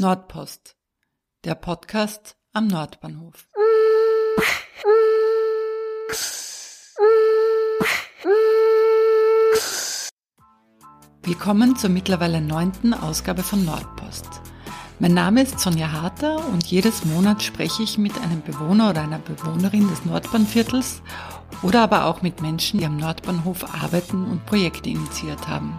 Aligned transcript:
Nordpost, 0.00 0.76
der 1.44 1.54
Podcast 1.54 2.34
am 2.54 2.68
Nordbahnhof. 2.68 3.46
Willkommen 11.22 11.76
zur 11.76 11.90
mittlerweile 11.90 12.40
neunten 12.40 12.94
Ausgabe 12.94 13.42
von 13.42 13.62
Nordpost. 13.66 14.26
Mein 15.00 15.12
Name 15.12 15.42
ist 15.42 15.60
Sonja 15.60 15.92
Harter 15.92 16.48
und 16.48 16.64
jedes 16.64 17.04
Monat 17.04 17.42
spreche 17.42 17.82
ich 17.82 17.98
mit 17.98 18.18
einem 18.22 18.40
Bewohner 18.40 18.88
oder 18.88 19.02
einer 19.02 19.18
Bewohnerin 19.18 19.86
des 19.90 20.06
Nordbahnviertels 20.06 21.02
oder 21.62 21.82
aber 21.82 22.06
auch 22.06 22.22
mit 22.22 22.40
Menschen, 22.40 22.80
die 22.80 22.86
am 22.86 22.96
Nordbahnhof 22.96 23.74
arbeiten 23.74 24.24
und 24.24 24.46
Projekte 24.46 24.88
initiiert 24.88 25.46
haben. 25.46 25.78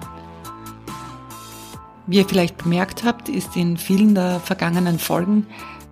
Wie 2.11 2.17
ihr 2.17 2.27
vielleicht 2.27 2.57
bemerkt 2.57 3.05
habt, 3.05 3.29
ist 3.29 3.55
in 3.55 3.77
vielen 3.77 4.15
der 4.15 4.41
vergangenen 4.41 4.99
Folgen 4.99 5.47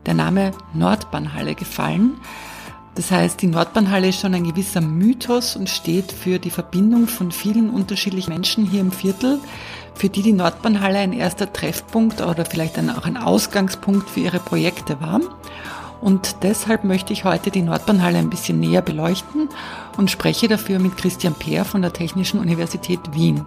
der 0.06 0.16
Name 0.16 0.52
Nordbahnhalle 0.74 1.56
gefallen. 1.56 2.18
Das 2.96 3.10
heißt, 3.10 3.42
die 3.42 3.48
Nordbahnhalle 3.48 4.10
ist 4.10 4.20
schon 4.20 4.34
ein 4.34 4.44
gewisser 4.44 4.82
Mythos 4.82 5.56
und 5.56 5.70
steht 5.70 6.12
für 6.12 6.38
die 6.38 6.50
Verbindung 6.50 7.08
von 7.08 7.32
vielen 7.32 7.70
unterschiedlichen 7.70 8.34
Menschen 8.34 8.66
hier 8.66 8.82
im 8.82 8.92
Viertel, 8.92 9.40
für 9.96 10.10
die 10.10 10.22
die 10.22 10.34
Nordbahnhalle 10.34 11.00
ein 11.00 11.14
erster 11.14 11.54
Treffpunkt 11.54 12.20
oder 12.20 12.44
vielleicht 12.44 12.78
auch 12.78 13.06
ein 13.06 13.16
Ausgangspunkt 13.16 14.10
für 14.10 14.20
ihre 14.20 14.40
Projekte 14.40 15.00
war. 15.00 15.22
Und 16.02 16.44
deshalb 16.44 16.84
möchte 16.84 17.14
ich 17.14 17.24
heute 17.24 17.50
die 17.50 17.62
Nordbahnhalle 17.62 18.18
ein 18.18 18.30
bisschen 18.30 18.60
näher 18.60 18.82
beleuchten 18.82 19.48
und 19.96 20.12
spreche 20.12 20.50
dafür 20.50 20.80
mit 20.80 20.98
Christian 20.98 21.34
Peer 21.34 21.64
von 21.64 21.82
der 21.82 21.94
Technischen 21.94 22.42
Universität 22.42 23.00
Wien. 23.14 23.46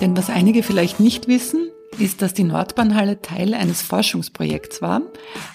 Denn 0.00 0.16
was 0.16 0.30
einige 0.30 0.64
vielleicht 0.64 0.98
nicht 0.98 1.28
wissen, 1.28 1.70
ist, 2.00 2.22
dass 2.22 2.34
die 2.34 2.44
Nordbahnhalle 2.44 3.20
Teil 3.22 3.54
eines 3.54 3.82
Forschungsprojekts 3.82 4.80
war. 4.82 5.02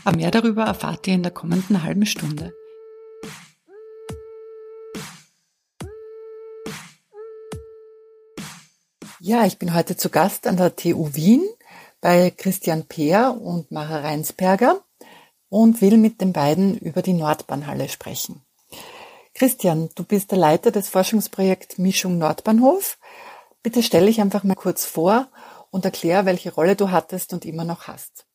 Aber 0.03 0.17
mehr 0.17 0.31
darüber 0.31 0.63
erfahrt 0.63 1.08
ihr 1.08 1.13
in 1.13 1.23
der 1.23 1.31
kommenden 1.31 1.83
halben 1.83 2.05
Stunde. 2.05 2.53
Ja, 9.19 9.45
ich 9.45 9.58
bin 9.58 9.73
heute 9.73 9.95
zu 9.95 10.09
Gast 10.09 10.47
an 10.47 10.58
der 10.58 10.75
TU 10.75 11.14
Wien 11.14 11.41
bei 12.02 12.30
Christian 12.30 12.86
Peer 12.86 13.39
und 13.39 13.71
Mara 13.71 13.99
Reinsberger 13.99 14.81
und 15.47 15.81
will 15.81 15.97
mit 15.97 16.19
den 16.19 16.33
beiden 16.33 16.77
über 16.77 17.02
die 17.02 17.14
Nordbahnhalle 17.14 17.88
sprechen. 17.88 18.41
Christian, 19.33 19.89
du 19.95 20.03
bist 20.03 20.31
der 20.31 20.38
Leiter 20.38 20.71
des 20.71 20.89
Forschungsprojekts 20.89 21.77
Mischung 21.77 22.17
Nordbahnhof. 22.17 22.97
Bitte 23.64 23.81
stelle 23.81 24.08
dich 24.08 24.19
einfach 24.19 24.44
mal 24.44 24.55
kurz 24.55 24.86
vor 24.86 25.30
und 25.73 25.85
erklär, 25.85 26.25
welche 26.25 26.53
Rolle 26.53 26.75
du 26.75 26.91
hattest 26.91 27.33
und 27.33 27.45
immer 27.45 27.66
noch 27.66 27.88
hast. 27.88 28.25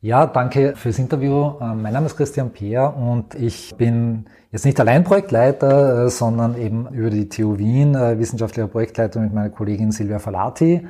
Ja, 0.00 0.26
danke 0.26 0.74
fürs 0.76 0.98
Interview. 0.98 1.54
Ähm, 1.60 1.82
mein 1.82 1.92
Name 1.92 2.06
ist 2.06 2.16
Christian 2.16 2.50
Peer 2.50 2.96
und 2.96 3.34
ich 3.34 3.74
bin 3.76 4.26
jetzt 4.50 4.64
nicht 4.64 4.78
allein 4.80 5.04
Projektleiter, 5.04 6.06
äh, 6.06 6.10
sondern 6.10 6.56
eben 6.56 6.88
über 6.88 7.10
die 7.10 7.28
TU 7.28 7.58
Wien 7.58 7.94
äh, 7.94 8.18
wissenschaftlicher 8.18 8.68
Projektleiter 8.68 9.20
mit 9.20 9.34
meiner 9.34 9.50
Kollegin 9.50 9.92
Silvia 9.92 10.18
Falati. 10.18 10.86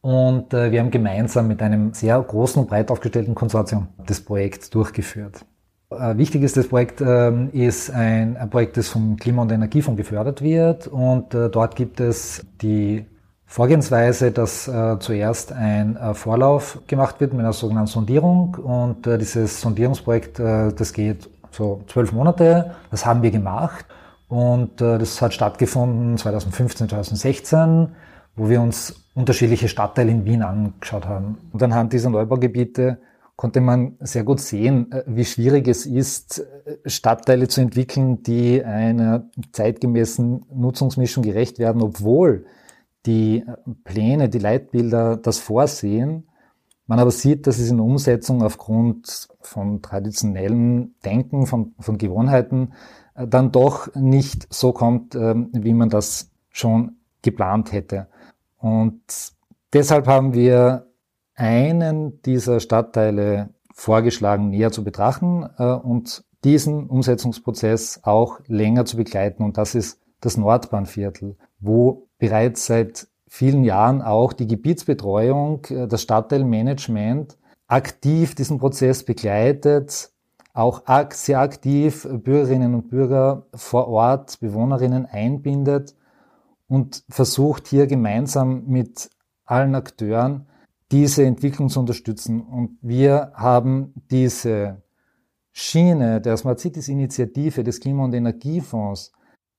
Und 0.00 0.52
äh, 0.52 0.72
wir 0.72 0.80
haben 0.80 0.90
gemeinsam 0.90 1.46
mit 1.46 1.62
einem 1.62 1.94
sehr 1.94 2.20
großen 2.20 2.62
und 2.62 2.68
breit 2.68 2.90
aufgestellten 2.90 3.34
Konsortium 3.34 3.88
das 4.06 4.20
Projekt 4.20 4.74
durchgeführt. 4.74 5.44
Wichtig 5.90 6.42
ist, 6.42 6.56
das 6.56 6.66
Projekt 6.66 7.00
ähm, 7.00 7.50
ist 7.52 7.90
ein, 7.90 8.36
Projekt, 8.50 8.76
das 8.76 8.88
vom 8.88 9.16
Klima- 9.16 9.42
und 9.42 9.52
Energiefonds 9.52 9.96
gefördert 9.96 10.42
wird 10.42 10.88
und 10.88 11.34
dort 11.34 11.76
gibt 11.76 12.00
es 12.00 12.44
die 12.62 13.06
Vorgehensweise, 13.54 14.32
dass 14.32 14.66
äh, 14.66 14.98
zuerst 14.98 15.52
ein 15.52 15.96
äh, 15.96 16.14
Vorlauf 16.14 16.80
gemacht 16.88 17.20
wird 17.20 17.34
mit 17.34 17.42
einer 17.42 17.52
sogenannten 17.52 17.88
Sondierung 17.88 18.56
und 18.56 19.06
äh, 19.06 19.16
dieses 19.16 19.60
Sondierungsprojekt, 19.60 20.40
äh, 20.40 20.72
das 20.72 20.92
geht 20.92 21.30
so 21.52 21.80
zwölf 21.86 22.10
Monate. 22.10 22.74
Das 22.90 23.06
haben 23.06 23.22
wir 23.22 23.30
gemacht 23.30 23.86
und 24.26 24.80
äh, 24.80 24.98
das 24.98 25.22
hat 25.22 25.34
stattgefunden 25.34 26.18
2015, 26.18 26.88
2016, 26.88 27.90
wo 28.34 28.48
wir 28.48 28.60
uns 28.60 29.04
unterschiedliche 29.14 29.68
Stadtteile 29.68 30.10
in 30.10 30.24
Wien 30.24 30.42
angeschaut 30.42 31.06
haben. 31.06 31.38
Und 31.52 31.62
anhand 31.62 31.92
dieser 31.92 32.10
Neubaugebiete 32.10 32.98
konnte 33.36 33.60
man 33.60 33.94
sehr 34.00 34.24
gut 34.24 34.40
sehen, 34.40 34.90
äh, 34.90 35.04
wie 35.06 35.24
schwierig 35.24 35.68
es 35.68 35.86
ist, 35.86 36.44
Stadtteile 36.86 37.46
zu 37.46 37.60
entwickeln, 37.60 38.24
die 38.24 38.64
einer 38.64 39.26
zeitgemäßen 39.52 40.44
Nutzungsmischung 40.52 41.22
gerecht 41.22 41.60
werden, 41.60 41.82
obwohl 41.82 42.46
die 43.06 43.44
Pläne, 43.84 44.28
die 44.28 44.38
Leitbilder 44.38 45.16
das 45.16 45.38
vorsehen. 45.38 46.28
Man 46.86 46.98
aber 46.98 47.10
sieht, 47.10 47.46
dass 47.46 47.58
es 47.58 47.70
in 47.70 47.80
Umsetzung 47.80 48.42
aufgrund 48.42 49.28
von 49.40 49.82
traditionellen 49.82 50.94
Denken, 51.04 51.46
von, 51.46 51.74
von 51.78 51.98
Gewohnheiten 51.98 52.72
äh, 53.14 53.26
dann 53.26 53.52
doch 53.52 53.94
nicht 53.94 54.52
so 54.52 54.72
kommt, 54.72 55.14
ähm, 55.14 55.48
wie 55.52 55.74
man 55.74 55.88
das 55.88 56.30
schon 56.50 56.96
geplant 57.22 57.72
hätte. 57.72 58.08
Und 58.58 59.02
deshalb 59.72 60.06
haben 60.06 60.34
wir 60.34 60.90
einen 61.34 62.22
dieser 62.22 62.60
Stadtteile 62.60 63.50
vorgeschlagen, 63.72 64.50
näher 64.50 64.70
zu 64.70 64.84
betrachten 64.84 65.48
äh, 65.58 65.72
und 65.72 66.24
diesen 66.44 66.86
Umsetzungsprozess 66.88 68.00
auch 68.02 68.40
länger 68.46 68.84
zu 68.84 68.96
begleiten. 68.96 69.42
Und 69.42 69.58
das 69.58 69.74
ist 69.74 70.00
das 70.20 70.36
Nordbahnviertel, 70.36 71.36
wo 71.58 72.08
bereits 72.18 72.66
seit 72.66 73.08
vielen 73.26 73.64
Jahren 73.64 74.02
auch 74.02 74.32
die 74.32 74.46
Gebietsbetreuung, 74.46 75.64
äh, 75.66 75.88
das 75.88 76.02
Stadtteilmanagement 76.02 77.36
aktiv 77.66 78.34
diesen 78.34 78.58
Prozess 78.58 79.04
begleitet, 79.04 80.10
auch 80.52 80.82
sehr 81.10 81.40
aktiv 81.40 82.06
Bürgerinnen 82.08 82.74
und 82.74 82.88
Bürger 82.88 83.46
vor 83.54 83.88
Ort, 83.88 84.38
Bewohnerinnen 84.38 85.06
einbindet 85.06 85.96
und 86.68 87.02
versucht 87.08 87.66
hier 87.66 87.86
gemeinsam 87.88 88.66
mit 88.66 89.10
allen 89.44 89.74
Akteuren 89.74 90.46
diese 90.92 91.24
Entwicklung 91.24 91.68
zu 91.68 91.80
unterstützen. 91.80 92.40
Und 92.40 92.78
wir 92.82 93.32
haben 93.34 93.94
diese 94.10 94.82
Schiene 95.52 96.20
der 96.20 96.36
Smart 96.36 96.60
Cities 96.60 96.88
Initiative 96.88 97.64
des 97.64 97.80
Klima- 97.80 98.04
und 98.04 98.14
Energiefonds 98.14 99.12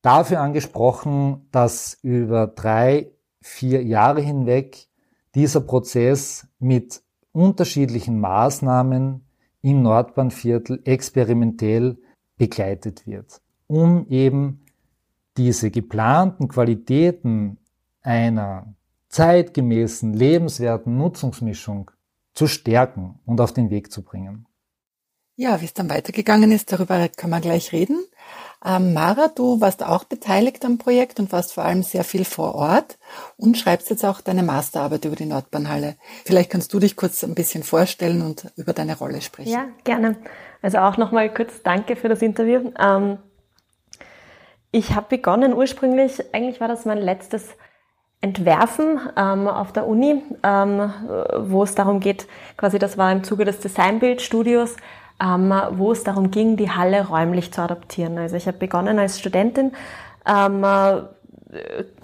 dafür 0.05 0.39
angesprochen, 0.39 1.47
dass 1.51 1.97
über 2.03 2.47
drei, 2.47 3.11
vier 3.41 3.83
Jahre 3.83 4.21
hinweg 4.21 4.87
dieser 5.33 5.61
Prozess 5.61 6.47
mit 6.59 7.01
unterschiedlichen 7.31 8.19
Maßnahmen 8.19 9.25
im 9.61 9.81
Nordbahnviertel 9.81 10.81
experimentell 10.85 11.97
begleitet 12.37 13.07
wird, 13.07 13.41
um 13.67 14.07
eben 14.07 14.63
diese 15.37 15.71
geplanten 15.71 16.47
Qualitäten 16.47 17.57
einer 18.01 18.75
zeitgemäßen, 19.09 20.13
lebenswerten 20.13 20.97
Nutzungsmischung 20.97 21.89
zu 22.35 22.47
stärken 22.47 23.19
und 23.25 23.41
auf 23.41 23.53
den 23.53 23.69
Weg 23.71 23.91
zu 23.91 24.03
bringen. 24.03 24.45
Ja, 25.35 25.59
wie 25.61 25.65
es 25.65 25.73
dann 25.73 25.89
weitergegangen 25.89 26.51
ist, 26.51 26.71
darüber 26.71 27.09
kann 27.09 27.29
man 27.29 27.41
gleich 27.41 27.73
reden. 27.73 28.05
Ähm, 28.63 28.93
Mara, 28.93 29.27
du 29.27 29.59
warst 29.61 29.83
auch 29.83 30.03
beteiligt 30.03 30.63
am 30.65 30.77
Projekt 30.77 31.19
und 31.19 31.31
warst 31.31 31.53
vor 31.53 31.65
allem 31.65 31.83
sehr 31.83 32.03
viel 32.03 32.25
vor 32.25 32.55
Ort 32.55 32.97
und 33.37 33.57
schreibst 33.57 33.89
jetzt 33.89 34.05
auch 34.05 34.21
deine 34.21 34.43
Masterarbeit 34.43 35.05
über 35.05 35.15
die 35.15 35.25
Nordbahnhalle. 35.25 35.95
Vielleicht 36.25 36.49
kannst 36.49 36.73
du 36.73 36.79
dich 36.79 36.95
kurz 36.95 37.23
ein 37.23 37.35
bisschen 37.35 37.63
vorstellen 37.63 38.21
und 38.21 38.51
über 38.55 38.73
deine 38.73 38.97
Rolle 38.97 39.21
sprechen. 39.21 39.51
Ja, 39.51 39.65
gerne. 39.83 40.17
Also 40.61 40.79
auch 40.79 40.97
nochmal 40.97 41.33
kurz 41.33 41.61
danke 41.63 41.95
für 41.95 42.09
das 42.09 42.21
Interview. 42.21 42.71
Ähm, 42.79 43.17
ich 44.71 44.95
habe 44.95 45.07
begonnen 45.09 45.53
ursprünglich, 45.53 46.33
eigentlich 46.33 46.59
war 46.59 46.67
das 46.67 46.85
mein 46.85 46.97
letztes 46.97 47.55
Entwerfen 48.21 48.99
ähm, 49.15 49.47
auf 49.47 49.71
der 49.71 49.87
Uni, 49.87 50.23
ähm, 50.43 50.91
wo 51.37 51.63
es 51.63 51.75
darum 51.75 51.99
geht, 51.99 52.27
quasi 52.57 52.79
das 52.79 52.97
war 52.97 53.11
im 53.11 53.23
Zuge 53.23 53.45
des 53.45 53.59
Designbildstudios, 53.59 54.75
ähm, 55.21 55.53
wo 55.71 55.91
es 55.91 56.03
darum 56.03 56.31
ging, 56.31 56.57
die 56.57 56.71
Halle 56.71 57.07
räumlich 57.07 57.53
zu 57.53 57.61
adaptieren. 57.61 58.17
Also 58.17 58.35
ich 58.35 58.47
habe 58.47 58.57
begonnen 58.57 58.99
als 58.99 59.19
Studentin 59.19 59.71
ähm, 60.27 60.63
äh, 60.63 61.03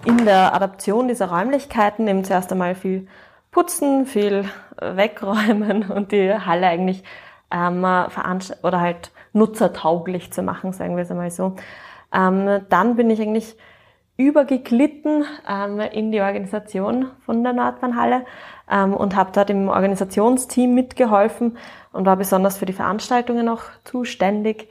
in 0.06 0.24
der 0.24 0.54
Adaption 0.54 1.08
dieser 1.08 1.30
Räumlichkeiten 1.30 2.08
eben 2.08 2.24
zuerst 2.24 2.50
einmal 2.52 2.74
viel 2.74 3.06
putzen, 3.50 4.06
viel 4.06 4.46
wegräumen 4.80 5.90
und 5.90 6.12
die 6.12 6.32
Halle 6.32 6.66
eigentlich 6.66 7.04
ähm, 7.52 7.84
oder 7.84 8.80
halt 8.80 9.10
nutzertauglich 9.32 10.32
zu 10.32 10.42
machen, 10.42 10.72
sagen 10.72 10.96
wir 10.96 11.02
es 11.02 11.10
einmal 11.10 11.30
so. 11.30 11.56
Ähm, 12.14 12.62
dann 12.68 12.96
bin 12.96 13.10
ich 13.10 13.20
eigentlich 13.20 13.56
übergeglitten 14.16 15.24
ähm, 15.48 15.80
in 15.80 16.12
die 16.12 16.20
Organisation 16.20 17.10
von 17.24 17.42
der 17.42 17.52
Nordbahnhalle 17.52 18.24
ähm, 18.70 18.94
und 18.94 19.16
habe 19.16 19.30
dort 19.32 19.50
im 19.50 19.68
Organisationsteam 19.68 20.74
mitgeholfen 20.74 21.56
und 21.92 22.06
war 22.06 22.16
besonders 22.16 22.58
für 22.58 22.66
die 22.66 22.72
Veranstaltungen 22.72 23.48
auch 23.48 23.62
zuständig. 23.84 24.68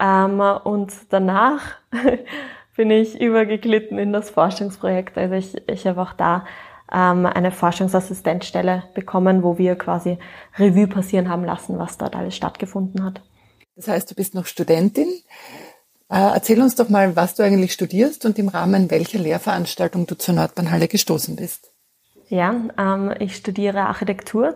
Ähm, 0.00 0.40
und 0.40 0.92
danach 1.10 1.60
bin 2.76 2.90
ich 2.90 3.20
übergeglitten 3.20 3.98
in 3.98 4.12
das 4.12 4.30
Forschungsprojekt. 4.30 5.16
Also 5.16 5.34
ich, 5.34 5.68
ich 5.68 5.86
habe 5.86 6.02
auch 6.02 6.12
da 6.12 6.44
ähm, 6.92 7.26
eine 7.26 7.52
Forschungsassistenzstelle 7.52 8.84
bekommen, 8.94 9.42
wo 9.42 9.58
wir 9.58 9.76
quasi 9.76 10.18
Revue 10.58 10.86
passieren 10.86 11.28
haben 11.28 11.44
lassen, 11.44 11.78
was 11.78 11.98
dort 11.98 12.16
alles 12.16 12.36
stattgefunden 12.36 13.04
hat. 13.04 13.22
Das 13.76 13.88
heißt, 13.88 14.10
du 14.10 14.14
bist 14.14 14.34
noch 14.34 14.46
Studentin. 14.46 15.08
Äh, 16.08 16.34
erzähl 16.34 16.60
uns 16.60 16.76
doch 16.76 16.88
mal, 16.88 17.16
was 17.16 17.34
du 17.34 17.42
eigentlich 17.42 17.72
studierst 17.72 18.24
und 18.24 18.38
im 18.38 18.48
Rahmen 18.48 18.90
welcher 18.90 19.18
Lehrveranstaltung 19.18 20.06
du 20.06 20.16
zur 20.16 20.34
Nordbahnhalle 20.34 20.88
gestoßen 20.88 21.36
bist. 21.36 21.72
Ja, 22.28 22.54
ähm, 22.78 23.14
ich 23.18 23.36
studiere 23.36 23.80
Architektur 23.80 24.54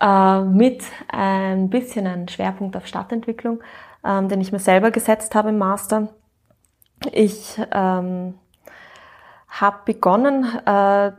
äh, 0.00 0.40
mit 0.40 0.84
ein 1.08 1.70
bisschen 1.70 2.06
einem 2.06 2.28
Schwerpunkt 2.28 2.76
auf 2.76 2.86
Stadtentwicklung, 2.86 3.62
ähm, 4.04 4.28
den 4.28 4.40
ich 4.40 4.52
mir 4.52 4.58
selber 4.58 4.90
gesetzt 4.90 5.34
habe 5.34 5.50
im 5.50 5.58
Master. 5.58 6.08
Ich 7.12 7.60
ähm, 7.72 8.34
habe 9.48 9.78
begonnen, 9.84 10.44
äh, 10.66 11.12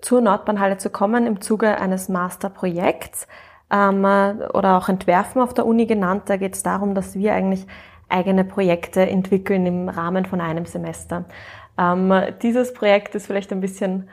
zur 0.00 0.20
Nordbahnhalle 0.20 0.76
zu 0.78 0.90
kommen 0.90 1.26
im 1.26 1.40
Zuge 1.40 1.78
eines 1.78 2.08
Masterprojekts 2.08 3.26
ähm, 3.70 4.04
oder 4.04 4.76
auch 4.76 4.88
Entwerfen 4.88 5.40
auf 5.40 5.54
der 5.54 5.66
Uni 5.66 5.86
genannt. 5.86 6.24
Da 6.26 6.36
geht 6.36 6.54
es 6.54 6.62
darum, 6.62 6.94
dass 6.94 7.14
wir 7.14 7.32
eigentlich 7.32 7.66
eigene 8.08 8.44
Projekte 8.44 9.08
entwickeln 9.08 9.66
im 9.66 9.88
Rahmen 9.88 10.26
von 10.26 10.40
einem 10.40 10.66
Semester. 10.66 11.24
Ähm, 11.78 12.12
dieses 12.42 12.74
Projekt 12.74 13.14
ist 13.14 13.26
vielleicht 13.26 13.52
ein 13.52 13.60
bisschen 13.60 14.08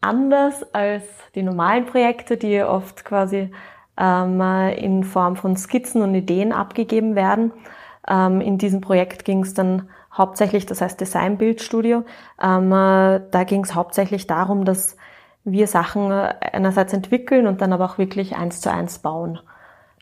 anders 0.00 0.62
als 0.74 1.04
die 1.34 1.42
normalen 1.42 1.86
Projekte, 1.86 2.36
die 2.36 2.62
oft 2.62 3.04
quasi 3.04 3.50
ähm, 3.96 4.40
in 4.76 5.04
Form 5.04 5.36
von 5.36 5.56
Skizzen 5.56 6.02
und 6.02 6.14
Ideen 6.14 6.52
abgegeben 6.52 7.14
werden. 7.14 7.52
Ähm, 8.08 8.40
in 8.40 8.58
diesem 8.58 8.80
Projekt 8.80 9.24
ging 9.24 9.42
es 9.42 9.54
dann 9.54 9.88
hauptsächlich, 10.12 10.66
das 10.66 10.80
heißt 10.80 11.00
Designbildstudio, 11.00 12.04
ähm, 12.42 12.70
da 12.70 13.44
ging 13.44 13.62
es 13.62 13.74
hauptsächlich 13.74 14.26
darum, 14.26 14.64
dass 14.64 14.96
wir 15.44 15.66
Sachen 15.66 16.10
einerseits 16.10 16.92
entwickeln 16.92 17.46
und 17.46 17.60
dann 17.60 17.72
aber 17.72 17.84
auch 17.84 17.98
wirklich 17.98 18.36
eins 18.36 18.60
zu 18.60 18.70
eins 18.70 18.98
bauen. 18.98 19.38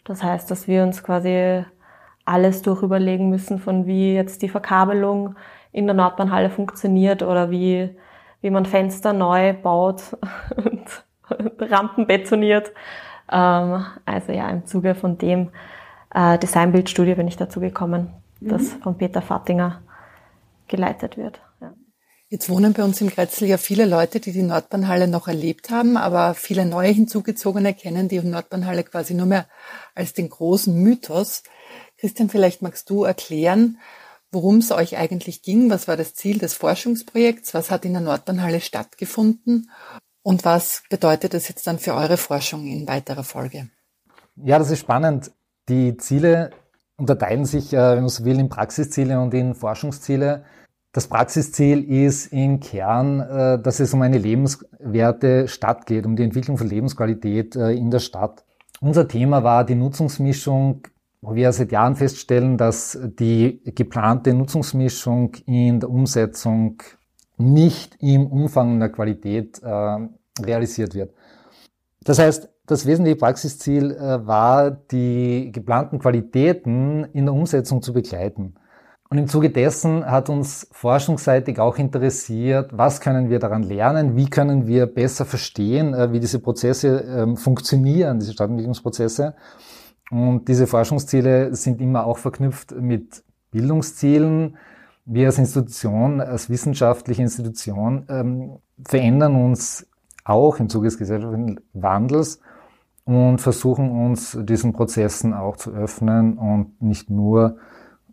Das 0.05 0.23
heißt, 0.23 0.51
dass 0.51 0.67
wir 0.67 0.83
uns 0.83 1.03
quasi 1.03 1.65
alles 2.25 2.63
durchüberlegen 2.63 3.29
müssen, 3.29 3.59
von 3.59 3.87
wie 3.87 4.15
jetzt 4.15 4.43
die 4.43 4.49
Verkabelung 4.49 5.37
in 5.73 5.87
der 5.87 5.95
Nordbahnhalle 5.95 6.51
funktioniert 6.51 7.23
oder 7.23 7.51
wie, 7.51 7.95
wie 8.41 8.51
man 8.51 8.67
Fenster 8.67 9.13
neu 9.13 9.53
baut 9.53 10.17
und 10.57 11.05
Rampen 11.61 12.07
betoniert. 12.07 12.73
Ähm, 13.31 13.85
also 14.05 14.33
ja, 14.33 14.49
im 14.51 14.67
Zuge 14.67 14.95
von 14.95 15.19
dem 15.19 15.51
äh, 16.15 16.39
Designbildstudio 16.39 17.17
bin 17.17 17.29
ich 17.29 17.37
dazu 17.37 17.61
gekommen, 17.61 18.15
mhm. 18.41 18.49
das 18.49 18.73
von 18.83 18.97
Peter 18.97 19.23
Fattinger 19.23 19.83
geleitet 20.67 21.17
wird. 21.17 21.41
Ja. 21.61 21.75
Jetzt 22.29 22.49
wohnen 22.51 22.73
bei 22.73 22.85
uns 22.85 23.01
im 23.01 23.11
Kretzel 23.11 23.49
ja 23.49 23.57
viele 23.57 23.87
Leute, 23.87 24.21
die 24.21 24.33
die 24.33 24.43
Nordbahnhalle 24.43 25.09
noch 25.09 25.29
erlebt 25.29 25.71
haben, 25.71 25.97
aber 25.97 26.35
viele 26.35 26.67
neue 26.67 26.91
Hinzugezogene 26.91 27.75
kennen 27.75 28.09
die 28.09 28.21
Nordbahnhalle 28.21 28.85
quasi 28.85 29.15
nur 29.15 29.27
mehr 29.27 29.47
als 29.95 30.13
den 30.13 30.29
großen 30.29 30.75
Mythos. 30.75 31.43
Christian, 31.99 32.29
vielleicht 32.29 32.63
magst 32.63 32.89
du 32.91 33.05
erklären, 33.05 33.79
worum 34.33 34.59
es 34.59 34.71
euch 34.73 34.97
eigentlich 34.97 35.43
ging. 35.43 35.71
Was 35.71 35.89
war 35.89 35.97
das 35.97 36.15
Ziel 36.15 36.39
des 36.39 36.55
Forschungsprojekts? 36.55 37.55
Was 37.55 37.71
hat 37.71 37.85
in 37.85 37.93
der 37.93 38.03
Nordbahnhalle 38.03 38.61
stattgefunden? 38.61 39.71
Und 40.23 40.45
was 40.45 40.83
bedeutet 40.91 41.35
das 41.35 41.49
jetzt 41.49 41.67
dann 41.67 41.79
für 41.79 41.95
eure 41.95 42.17
Forschung 42.17 42.67
in 42.67 42.87
weiterer 42.87 43.25
Folge? 43.25 43.71
Ja, 44.37 44.59
das 44.59 44.71
ist 44.71 44.81
spannend. 44.81 45.33
Die 45.69 45.97
Ziele 45.97 46.51
unterteilen 46.97 47.45
sich, 47.45 47.73
äh, 47.73 47.77
wenn 47.77 48.01
man 48.01 48.09
so 48.09 48.25
will, 48.25 48.39
in 48.39 48.49
Praxisziele 48.49 49.21
und 49.21 49.33
in 49.35 49.55
Forschungsziele. 49.55 50.45
Das 50.93 51.07
Praxisziel 51.07 51.85
ist 51.85 52.33
im 52.33 52.61
Kern, 52.61 53.21
äh, 53.21 53.63
dass 53.63 53.81
es 53.81 53.95
um 53.95 54.03
eine 54.03 54.19
lebenswerte 54.19 55.49
Stadt 55.49 55.87
geht, 55.87 56.07
um 56.07 56.17
die 56.17 56.25
Entwicklung 56.25 56.59
von 56.59 56.69
Lebensqualität 56.69 57.57
äh, 57.57 57.73
in 57.73 57.91
der 57.91 58.01
Stadt. 58.01 58.45
Unser 58.81 59.09
Thema 59.09 59.43
war 59.45 59.65
die 59.65 59.75
Nutzungsmischung 59.75 60.83
wo 61.21 61.35
wir 61.35 61.53
seit 61.53 61.73
Jahren 61.73 61.97
feststellen, 61.97 62.57
dass 62.57 62.99
die 63.19 63.61
geplante 63.65 64.35
Nutzungsmischung 64.35 65.35
in 65.47 65.81
der 65.81 65.91
Umsetzung 65.91 66.83
nicht 67.37 67.97
im 68.01 68.27
Umfang 68.27 68.75
und 68.75 68.81
der 68.81 68.91
Qualität 68.91 69.61
äh, 69.63 70.09
realisiert 70.43 70.95
wird. 70.95 71.13
Das 72.05 72.19
heißt, 72.19 72.49
das 72.67 72.87
wesentliche 72.87 73.17
Praxisziel 73.17 73.93
äh, 73.93 74.27
war, 74.27 74.71
die 74.71 75.51
geplanten 75.53 75.99
Qualitäten 75.99 77.05
in 77.13 77.27
der 77.27 77.35
Umsetzung 77.35 77.83
zu 77.83 77.93
begleiten. 77.93 78.55
Und 79.11 79.17
im 79.17 79.27
Zuge 79.27 79.49
dessen 79.49 80.05
hat 80.05 80.29
uns 80.29 80.69
forschungsseitig 80.71 81.59
auch 81.61 81.79
interessiert, 81.79 82.71
was 82.77 83.01
können 83.01 83.31
wir 83.31 83.39
daran 83.39 83.63
lernen, 83.63 84.17
wie 84.17 84.29
können 84.29 84.67
wir 84.67 84.87
besser 84.87 85.25
verstehen, 85.25 85.95
äh, 85.95 86.13
wie 86.13 86.21
diese 86.21 86.41
Prozesse 86.41 87.05
äh, 87.05 87.37
funktionieren, 87.37 88.21
diese 88.21 88.35
Stadtentwicklungsprozesse 88.35 89.35
und 90.11 90.49
diese 90.49 90.67
Forschungsziele 90.67 91.55
sind 91.55 91.81
immer 91.81 92.07
auch 92.07 92.19
verknüpft 92.19 92.73
mit 92.73 93.23
Bildungszielen. 93.51 94.57
Wir 95.05 95.27
als 95.27 95.39
Institution, 95.39 96.21
als 96.21 96.51
wissenschaftliche 96.51 97.23
Institution 97.23 98.07
ähm, 98.09 98.59
verändern 98.87 99.35
uns 99.35 99.87
auch 100.25 100.59
im 100.59 100.69
Zuge 100.69 100.89
des 100.89 100.99
gesellschaftlichen 100.99 101.61
Wandels 101.73 102.41
und 103.05 103.41
versuchen 103.41 103.91
uns 103.91 104.39
diesen 104.43 104.75
Prozessen 104.75 105.33
auch 105.33 105.57
zu 105.57 105.73
öffnen 105.73 106.37
und 106.37 106.81
nicht 106.83 107.09
nur 107.09 107.57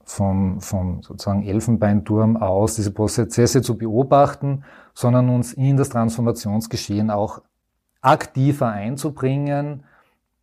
vom, 0.05 0.61
vom 0.61 1.01
sozusagen 1.01 1.43
Elfenbeinturm 1.43 2.37
aus 2.37 2.75
diese 2.75 2.91
Prozesse 2.91 3.61
zu 3.61 3.77
beobachten, 3.77 4.63
sondern 4.93 5.29
uns 5.29 5.51
in 5.53 5.75
das 5.75 5.89
Transformationsgeschehen 5.89 7.09
auch 7.11 7.41
aktiver 8.01 8.69
einzubringen 8.69 9.83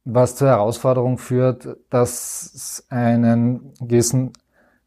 was 0.04 0.36
zur 0.36 0.48
Herausforderung 0.48 1.18
führt, 1.18 1.76
dass 1.90 2.52
es 2.54 2.86
einen 2.88 3.72
gewissen 3.80 4.32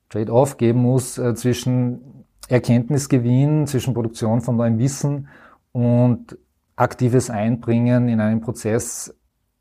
Trade-off 0.09 0.57
geben 0.57 0.81
muss 0.81 1.17
äh, 1.17 1.33
zwischen 1.35 2.25
Erkenntnisgewinn, 2.47 3.67
zwischen 3.67 3.93
Produktion 3.93 4.41
von 4.41 4.57
neuem 4.57 4.77
Wissen 4.77 5.27
und 5.71 6.37
aktives 6.75 7.29
Einbringen 7.29 8.07
in 8.07 8.19
einen 8.19 8.41
Prozess, 8.41 9.15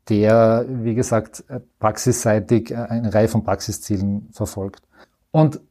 der, 0.09 0.65
wie 0.67 0.93
gesagt, 0.93 1.43
praxisseitig 1.79 2.71
äh, 2.71 2.75
eine 2.75 3.13
Reihe 3.13 3.27
von 3.27 3.43
Praxiszielen 3.43 4.29
verfolgt. 4.31 4.83
Und 5.31 5.61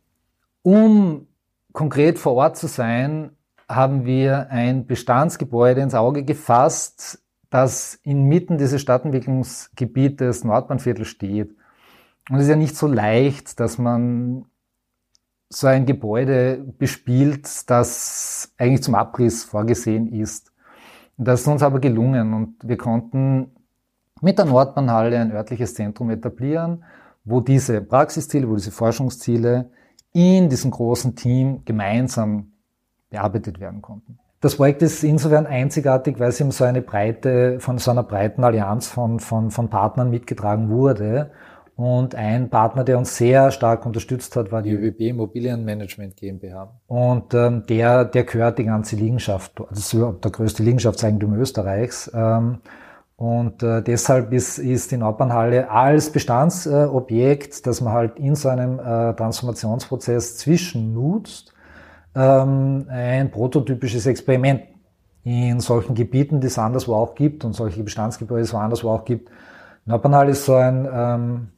um 0.63 1.27
konkret 1.73 2.19
vor 2.19 2.35
Ort 2.35 2.57
zu 2.57 2.67
sein, 2.67 3.31
haben 3.69 4.05
wir 4.05 4.51
ein 4.51 4.87
Bestandsgebäude 4.87 5.81
ins 5.81 5.95
Auge 5.95 6.25
gefasst, 6.25 7.21
das 7.55 8.01
inmitten 8.03 8.59
dieses 8.59 8.83
Stadtentwicklungsgebietes 8.83 10.43
Nordbahnviertel 10.43 11.05
steht. 11.05 11.55
Und 12.29 12.39
es 12.39 12.43
ist 12.43 12.49
ja 12.49 12.57
nicht 12.57 12.75
so 12.75 12.89
leicht, 12.89 13.61
dass 13.61 13.79
man 13.79 14.47
so 15.51 15.69
ein 15.69 15.87
Gebäude 15.87 16.65
bespielt, 16.79 17.71
das 17.71 18.53
eigentlich 18.59 18.83
zum 18.83 18.97
Abriss 18.97 19.45
vorgesehen 19.45 20.13
ist. 20.13 20.53
Das 21.17 21.43
ist 21.43 21.47
uns 21.47 21.63
aber 21.63 21.79
gelungen 21.79 22.35
und 22.35 22.57
wir 22.65 22.77
konnten 22.77 23.55
mit 24.21 24.37
der 24.37 24.47
Nordbahnhalle 24.47 25.17
ein 25.17 25.31
örtliches 25.31 25.75
Zentrum 25.75 26.11
etablieren, 26.11 26.83
wo 27.25 27.41
diese 27.41 27.81
Praxisziele, 27.83 28.49
wo 28.51 28.57
diese 28.57 28.73
Forschungsziele 28.73 29.71
in 30.13 30.49
diesem 30.49 30.73
großen 30.73 31.15
Team 31.15 31.65
gemeinsam 31.65 32.51
bearbeitet 33.11 33.61
werden 33.61 33.81
konnten. 33.81 34.19
Das 34.45 34.57
Projekt 34.57 34.83
ist 34.83 35.03
insofern 35.03 35.47
einzigartig, 35.47 36.21
weil 36.21 36.29
es 36.29 36.39
eben 36.39 36.51
so 36.51 36.65
eine 36.65 36.83
breite, 36.83 37.61
von 37.61 37.79
so 37.79 37.91
einer 37.91 38.03
breiten 38.03 38.45
Allianz 38.45 38.89
von, 38.89 39.19
von, 39.19 39.51
von 39.51 39.71
Partnern 39.71 40.11
mitgetragen 40.11 40.69
wurde. 40.69 41.31
Und 41.77 42.15
ein 42.15 42.51
Partner, 42.51 42.85
der 42.85 42.99
uns 42.99 43.17
sehr 43.17 43.51
stark 43.53 43.87
unterstützt 43.87 44.37
hat, 44.37 44.53
war 44.53 44.61
die 44.61 44.73
ÖBB 44.73 45.01
Immobilienmanagement 45.01 46.15
GmbH. 46.17 46.79
Und 46.89 47.33
ähm, 47.33 47.65
der, 47.71 48.05
der 48.05 48.25
gehört 48.25 48.59
die 48.59 48.65
ganze 48.65 48.97
Liegenschaft, 48.97 49.63
das 49.71 49.79
ist 49.79 49.95
überhaupt 49.95 50.23
der 50.23 50.33
größte 50.33 50.63
Liegenschaftseigentum 50.63 51.33
Österreichs. 51.37 52.13
Ähm, 52.15 52.59
und 53.17 53.63
äh, 53.63 53.81
deshalb 53.83 54.31
ist, 54.31 54.59
ist 54.59 54.91
die 54.91 54.99
Nordbahnhalle 54.99 55.71
als 55.71 56.11
Bestandsobjekt, 56.11 57.61
äh, 57.61 57.63
das 57.63 57.81
man 57.81 57.95
halt 57.95 58.19
in 58.19 58.35
so 58.35 58.51
einem 58.51 58.79
äh, 58.79 59.15
Transformationsprozess 59.15 60.37
zwischennutzt, 60.37 61.54
ähm, 62.15 62.87
ein 62.89 63.31
prototypisches 63.31 64.07
Experiment 64.07 64.63
in 65.25 65.61
solchen 65.61 65.95
Gebieten, 65.95 66.41
die 66.41 66.49
es 66.49 66.59
anderswo 66.59 66.95
auch 66.95 67.15
gibt 67.15 67.45
und 67.45 67.55
solche 67.55 67.83
Bestandsgebäude, 67.83 68.43
die 68.43 68.49
es 68.49 68.55
anderswo 68.55 68.91
auch 68.91 69.05
gibt. 69.05 69.31
Nordbanal 69.87 70.29
ist 70.29 70.45
so 70.45 70.55
ein, 70.55 70.89
ähm, 70.93 71.49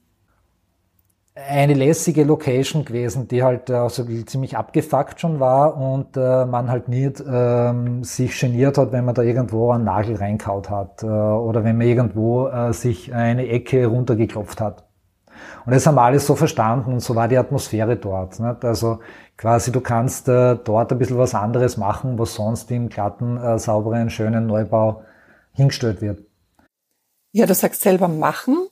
eine 1.34 1.74
lässige 1.74 2.24
Location 2.24 2.84
gewesen, 2.84 3.28
die 3.28 3.42
halt 3.42 3.70
auch 3.70 3.90
so 3.90 4.04
ziemlich 4.04 4.56
abgefuckt 4.56 5.20
schon 5.20 5.38
war 5.38 5.76
und 5.76 6.16
äh, 6.16 6.46
man 6.46 6.70
halt 6.70 6.88
nicht 6.88 7.22
ähm, 7.28 8.04
sich 8.04 8.40
geniert 8.40 8.78
hat, 8.78 8.92
wenn 8.92 9.04
man 9.04 9.14
da 9.14 9.22
irgendwo 9.22 9.70
einen 9.70 9.84
Nagel 9.84 10.16
reinkaut 10.16 10.70
hat 10.70 11.02
äh, 11.02 11.06
oder 11.06 11.62
wenn 11.62 11.76
man 11.76 11.86
irgendwo 11.86 12.48
äh, 12.48 12.72
sich 12.72 13.14
eine 13.14 13.48
Ecke 13.48 13.86
runtergeklopft 13.86 14.60
hat. 14.60 14.85
Und 15.64 15.74
das 15.74 15.86
haben 15.86 15.94
wir 15.96 16.02
alles 16.02 16.26
so 16.26 16.34
verstanden 16.34 16.92
und 16.92 17.00
so 17.00 17.14
war 17.14 17.28
die 17.28 17.38
Atmosphäre 17.38 17.96
dort. 17.96 18.38
Nicht? 18.40 18.64
Also 18.64 19.00
quasi 19.36 19.72
du 19.72 19.80
kannst 19.80 20.28
äh, 20.28 20.56
dort 20.56 20.92
ein 20.92 20.98
bisschen 20.98 21.18
was 21.18 21.34
anderes 21.34 21.76
machen, 21.76 22.18
was 22.18 22.34
sonst 22.34 22.70
im 22.70 22.88
glatten, 22.88 23.36
äh, 23.36 23.58
sauberen, 23.58 24.10
schönen 24.10 24.46
Neubau 24.46 25.02
hingestellt 25.52 26.00
wird. 26.00 26.20
Ja, 27.32 27.46
du 27.46 27.54
sagst 27.54 27.82
selber 27.82 28.08
machen. 28.08 28.68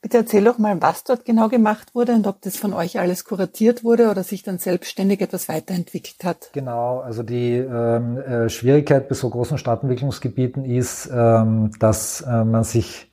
Bitte 0.00 0.18
erzähl 0.18 0.44
doch 0.44 0.58
mal, 0.58 0.80
was 0.80 1.02
dort 1.02 1.24
genau 1.24 1.48
gemacht 1.48 1.92
wurde 1.92 2.12
und 2.12 2.26
ob 2.28 2.40
das 2.42 2.56
von 2.56 2.72
euch 2.72 3.00
alles 3.00 3.24
kuratiert 3.24 3.82
wurde 3.82 4.10
oder 4.10 4.22
sich 4.22 4.44
dann 4.44 4.58
selbstständig 4.58 5.20
etwas 5.20 5.48
weiterentwickant 5.48 6.24
hat. 6.24 6.50
Genau, 6.52 7.00
also 7.00 7.24
die 7.24 7.54
ähm, 7.56 8.16
äh, 8.16 8.48
Schwierigkeit 8.48 9.08
bei 9.08 9.16
so 9.16 9.28
großen 9.28 9.58
Stadtentwicklungsgebieten 9.58 10.64
ist, 10.64 11.10
ähm, 11.12 11.72
dass 11.80 12.20
äh, 12.20 12.44
man 12.44 12.62
sich 12.62 13.07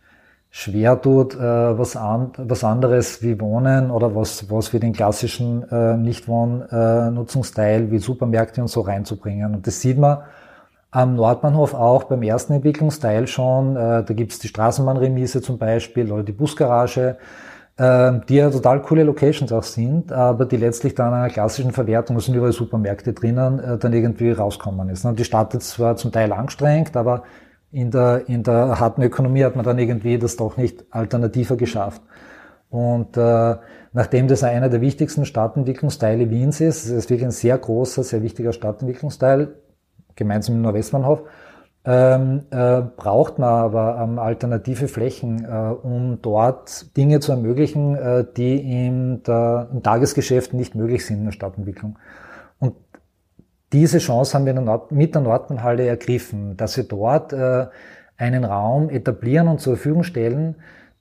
schwer 0.58 1.02
tut, 1.02 1.36
äh, 1.36 1.38
was, 1.78 1.98
an, 1.98 2.32
was 2.38 2.64
anderes 2.64 3.22
wie 3.22 3.42
Wohnen 3.42 3.92
oder 3.92 4.16
was, 4.16 4.50
was 4.50 4.70
für 4.70 4.80
den 4.80 4.94
klassischen 4.94 5.70
äh, 5.70 5.98
Nichtwohnnutzungsteil 5.98 7.92
wie 7.92 7.98
Supermärkte 7.98 8.62
und 8.62 8.70
so 8.70 8.80
reinzubringen. 8.80 9.54
Und 9.54 9.68
das 9.68 9.82
sieht 9.82 9.98
man 9.98 10.20
am 10.92 11.16
Nordbahnhof 11.16 11.74
auch 11.74 12.06
beim 12.06 12.24
ersten 12.24 12.54
Entwicklungsteil 12.54 13.28
schon. 13.28 13.76
Äh, 13.76 14.06
da 14.06 14.14
gibt's 14.14 14.40
die 14.40 14.48
Straßenbahnremise 14.48 15.42
zum 15.42 15.58
Beispiel 15.58 16.10
oder 16.10 16.24
die 16.24 16.32
Busgarage, 16.32 17.18
äh, 17.76 18.14
die 18.30 18.36
ja 18.36 18.50
total 18.50 18.82
coole 18.82 19.04
Locations 19.04 19.52
auch 19.52 19.64
sind, 19.64 20.14
aber 20.14 20.46
die 20.46 20.56
letztlich 20.56 20.96
dann 20.96 21.14
einer 21.14 21.30
klassischen 21.30 21.74
Verwertung, 21.74 22.16
es 22.16 22.28
sind 22.28 22.36
überall 22.36 22.54
Supermärkte 22.54 23.12
drinnen, 23.12 23.60
äh, 23.60 23.78
dann 23.78 23.92
irgendwie 23.92 24.32
rauskommen 24.32 24.88
ist. 24.88 25.04
Und 25.04 25.20
die 25.20 25.26
Stadt 25.26 25.54
ist 25.54 25.72
zwar 25.72 25.98
zum 25.98 26.14
Teil 26.14 26.32
angestrengt, 26.32 26.96
aber 26.96 27.24
in 27.76 27.92
der, 27.92 28.30
in 28.30 28.42
der 28.42 28.80
harten 28.80 29.02
Ökonomie 29.02 29.44
hat 29.44 29.58
man 29.58 29.66
dann 29.66 29.78
irgendwie 29.78 30.18
das 30.18 30.38
doch 30.38 30.56
nicht 30.56 30.86
alternativer 30.92 31.58
geschafft. 31.58 32.02
Und 32.70 33.18
äh, 33.18 33.56
nachdem 33.92 34.30
das 34.30 34.44
einer 34.44 34.70
der 34.70 34.80
wichtigsten 34.80 35.26
Stadtentwicklungsteile 35.26 36.30
Wiens 36.30 36.62
ist, 36.62 36.86
es 36.86 36.92
ist 36.92 37.10
wirklich 37.10 37.26
ein 37.26 37.32
sehr 37.32 37.58
großer, 37.58 38.04
sehr 38.04 38.24
wichtiger 38.24 38.54
Stadtentwicklungsteil, 38.54 39.56
gemeinsam 40.16 40.56
im 40.56 40.62
Nordwestbahnhof, 40.62 41.24
ähm, 41.84 42.44
äh, 42.50 42.82
braucht 42.96 43.40
man 43.40 43.50
aber 43.50 44.00
ähm, 44.02 44.20
alternative 44.20 44.88
Flächen, 44.88 45.44
äh, 45.44 45.48
um 45.48 46.20
dort 46.22 46.96
Dinge 46.96 47.20
zu 47.20 47.34
ermöglichen, 47.34 47.96
äh, 47.98 48.26
die 48.38 48.86
im, 48.88 49.22
der, 49.24 49.68
im 49.74 49.84
Tagesgeschäft 49.84 50.54
nicht 50.54 50.76
möglich 50.76 51.06
sind 51.06 51.18
in 51.18 51.26
der 51.26 51.32
Stadtentwicklung. 51.34 52.00
Und 52.58 52.76
diese 53.74 53.98
Chance 53.98 54.34
haben 54.34 54.46
wir 54.46 54.88
mit 54.92 55.16
der 55.16 55.22
Nordbahnhalle 55.22 55.86
ergriffen, 55.88 56.56
dass 56.58 56.78
wir 56.78 56.84
dort 56.84 57.34
äh, 57.34 57.68
einen 58.18 58.46
Raum 58.46 58.90
etablieren 58.90 59.48
und 59.48 59.60
zur 59.60 59.76
Verfügung 59.76 60.04
stellen, 60.04 60.56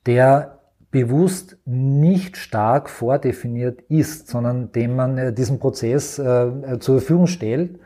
der 0.07 0.59
bewusst 0.91 1.57
nicht 1.65 2.37
stark 2.37 2.89
vordefiniert 2.89 3.83
ist, 3.83 4.29
sondern 4.29 4.73
dem 4.73 4.97
man 4.97 5.19
äh, 5.19 5.33
diesen 5.33 5.59
Prozess 5.59 6.19
äh, 6.19 6.79
zur 6.81 6.99
Verfügung 7.01 7.27
stellt 7.27 7.79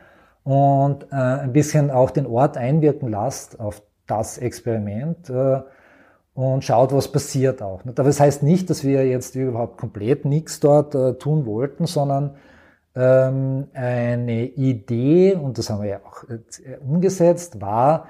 und 0.43 1.11
ein 1.11 1.53
bisschen 1.53 1.91
auch 1.91 2.09
den 2.09 2.25
Ort 2.25 2.57
einwirken 2.57 3.09
lasst 3.09 3.59
auf 3.59 3.83
das 4.07 4.39
Experiment 4.39 5.31
und 6.33 6.63
schaut, 6.63 6.91
was 6.91 7.11
passiert 7.11 7.61
auch. 7.61 7.81
Aber 7.81 8.03
das 8.03 8.19
heißt 8.19 8.41
nicht, 8.41 8.67
dass 8.69 8.83
wir 8.83 9.05
jetzt 9.05 9.35
überhaupt 9.35 9.77
komplett 9.77 10.25
nichts 10.25 10.59
dort 10.59 10.93
tun 11.19 11.45
wollten, 11.45 11.85
sondern 11.85 12.35
eine 12.93 14.45
Idee, 14.45 15.35
und 15.35 15.57
das 15.57 15.69
haben 15.69 15.83
wir 15.83 15.89
ja 15.89 15.99
auch 16.05 16.23
äh, 16.23 16.77
umgesetzt, 16.77 17.61
war, 17.61 18.07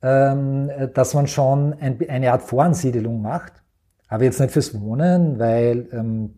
ähm, 0.00 0.70
dass 0.94 1.14
man 1.14 1.26
schon 1.26 1.74
ein, 1.80 1.98
eine 2.08 2.30
Art 2.30 2.42
Voransiedelung 2.42 3.20
macht, 3.20 3.52
aber 4.06 4.22
jetzt 4.22 4.38
nicht 4.40 4.52
fürs 4.52 4.80
Wohnen, 4.80 5.40
weil 5.40 5.88
ähm, 5.92 6.34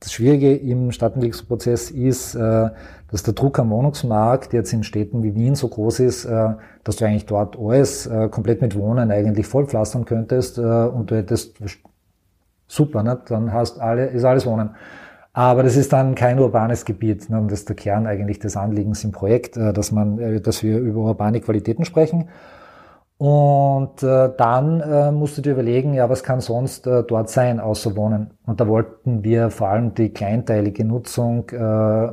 das 0.00 0.12
Schwierige 0.12 0.56
im 0.56 0.92
Stadtentwicklungsprozess 0.92 1.90
ist, 1.90 2.34
äh, 2.34 2.70
dass 3.10 3.22
der 3.22 3.34
Druck 3.34 3.58
am 3.58 3.68
Wohnungsmarkt 3.68 4.54
jetzt 4.54 4.72
in 4.72 4.82
Städten 4.82 5.22
wie 5.22 5.34
Wien 5.34 5.54
so 5.54 5.68
groß 5.68 6.00
ist, 6.00 6.24
äh, 6.24 6.54
dass 6.84 6.96
du 6.96 7.04
eigentlich 7.04 7.26
dort 7.26 7.58
alles 7.58 8.08
komplett 8.30 8.62
mit 8.62 8.76
Wohnen 8.76 9.10
eigentlich 9.10 9.46
vollpflastern 9.46 10.04
könntest 10.04 10.58
und 10.58 11.10
du 11.10 11.16
hättest 11.16 11.54
super, 12.66 13.02
ne? 13.04 13.20
dann 13.28 13.52
hast 13.52 13.78
alle, 13.78 14.06
ist 14.06 14.24
alles 14.24 14.46
Wohnen. 14.46 14.70
Aber 15.32 15.62
das 15.62 15.76
ist 15.76 15.92
dann 15.92 16.14
kein 16.14 16.38
urbanes 16.38 16.84
Gebiet. 16.84 17.30
Ne? 17.30 17.38
Und 17.38 17.50
das 17.50 17.60
ist 17.60 17.68
der 17.68 17.76
Kern 17.76 18.06
eigentlich 18.06 18.38
des 18.38 18.56
Anliegens 18.56 19.02
im 19.04 19.12
Projekt, 19.12 19.56
dass 19.56 19.90
man, 19.90 20.42
dass 20.42 20.62
wir 20.62 20.78
über 20.78 21.00
urbane 21.00 21.40
Qualitäten 21.40 21.84
sprechen. 21.84 22.28
Und 23.24 24.02
äh, 24.02 24.30
dann 24.36 24.80
äh, 24.80 25.12
musst 25.12 25.38
du 25.38 25.42
dir 25.42 25.52
überlegen, 25.52 25.94
ja, 25.94 26.10
was 26.10 26.24
kann 26.24 26.40
sonst 26.40 26.88
äh, 26.88 27.04
dort 27.04 27.30
sein, 27.30 27.60
außer 27.60 27.94
Wohnen. 27.94 28.32
Und 28.46 28.60
da 28.60 28.66
wollten 28.66 29.22
wir 29.22 29.50
vor 29.50 29.68
allem 29.68 29.94
die 29.94 30.08
kleinteilige 30.08 30.84
Nutzung 30.84 31.48
äh, 31.50 32.12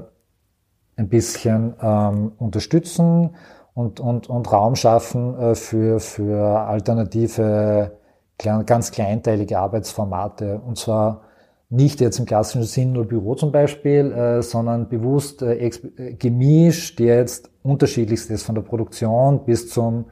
ein 0.98 1.10
bisschen 1.10 1.74
ähm, 1.82 2.34
unterstützen 2.38 3.32
und, 3.74 4.00
und, 4.00 4.30
und 4.30 4.52
Raum 4.52 4.76
schaffen 4.76 5.36
äh, 5.40 5.56
für, 5.56 6.00
für 6.00 6.60
alternative, 6.60 7.98
ganz 8.38 8.92
kleinteilige 8.92 9.58
Arbeitsformate. 9.58 10.60
Und 10.60 10.78
zwar 10.78 11.22
nicht 11.70 12.02
jetzt 12.02 12.20
im 12.20 12.26
klassischen 12.26 12.64
Sinn 12.64 12.94
nur 12.94 13.06
Büro 13.06 13.36
zum 13.36 13.52
Beispiel, 13.52 14.12
äh, 14.12 14.42
sondern 14.42 14.90
bewusst 14.90 15.42
äh, 15.42 15.56
äh 15.56 16.14
gemischt, 16.16 17.00
der 17.00 17.18
jetzt 17.18 17.52
unterschiedlichst 17.64 18.30
ist 18.32 18.44
von 18.44 18.56
der 18.56 18.64
Produktion 18.64 19.46
bis 19.46 19.70
zum 19.70 20.06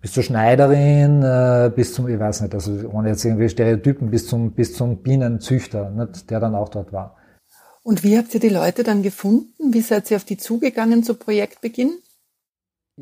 bis 0.00 0.14
zur 0.14 0.24
Schneiderin, 0.24 1.20
bis 1.76 1.94
zum, 1.94 2.08
ich 2.08 2.18
weiß 2.18 2.40
nicht, 2.40 2.52
also 2.52 2.72
ohne 2.88 3.10
jetzt 3.10 3.24
irgendwie 3.24 3.48
Stereotypen, 3.48 4.10
bis 4.10 4.26
zum, 4.26 4.50
bis 4.50 4.74
zum 4.74 4.96
Bienenzüchter, 4.96 5.90
nicht, 5.90 6.28
der 6.28 6.40
dann 6.40 6.56
auch 6.56 6.70
dort 6.70 6.92
war. 6.92 7.16
Und 7.84 8.02
wie 8.02 8.18
habt 8.18 8.34
ihr 8.34 8.40
die 8.40 8.48
Leute 8.48 8.82
dann 8.82 9.04
gefunden? 9.04 9.72
Wie 9.72 9.80
seid 9.80 10.10
ihr 10.10 10.16
auf 10.16 10.24
die 10.24 10.38
zugegangen 10.38 11.04
zu 11.04 11.14
Projektbeginn? 11.14 11.92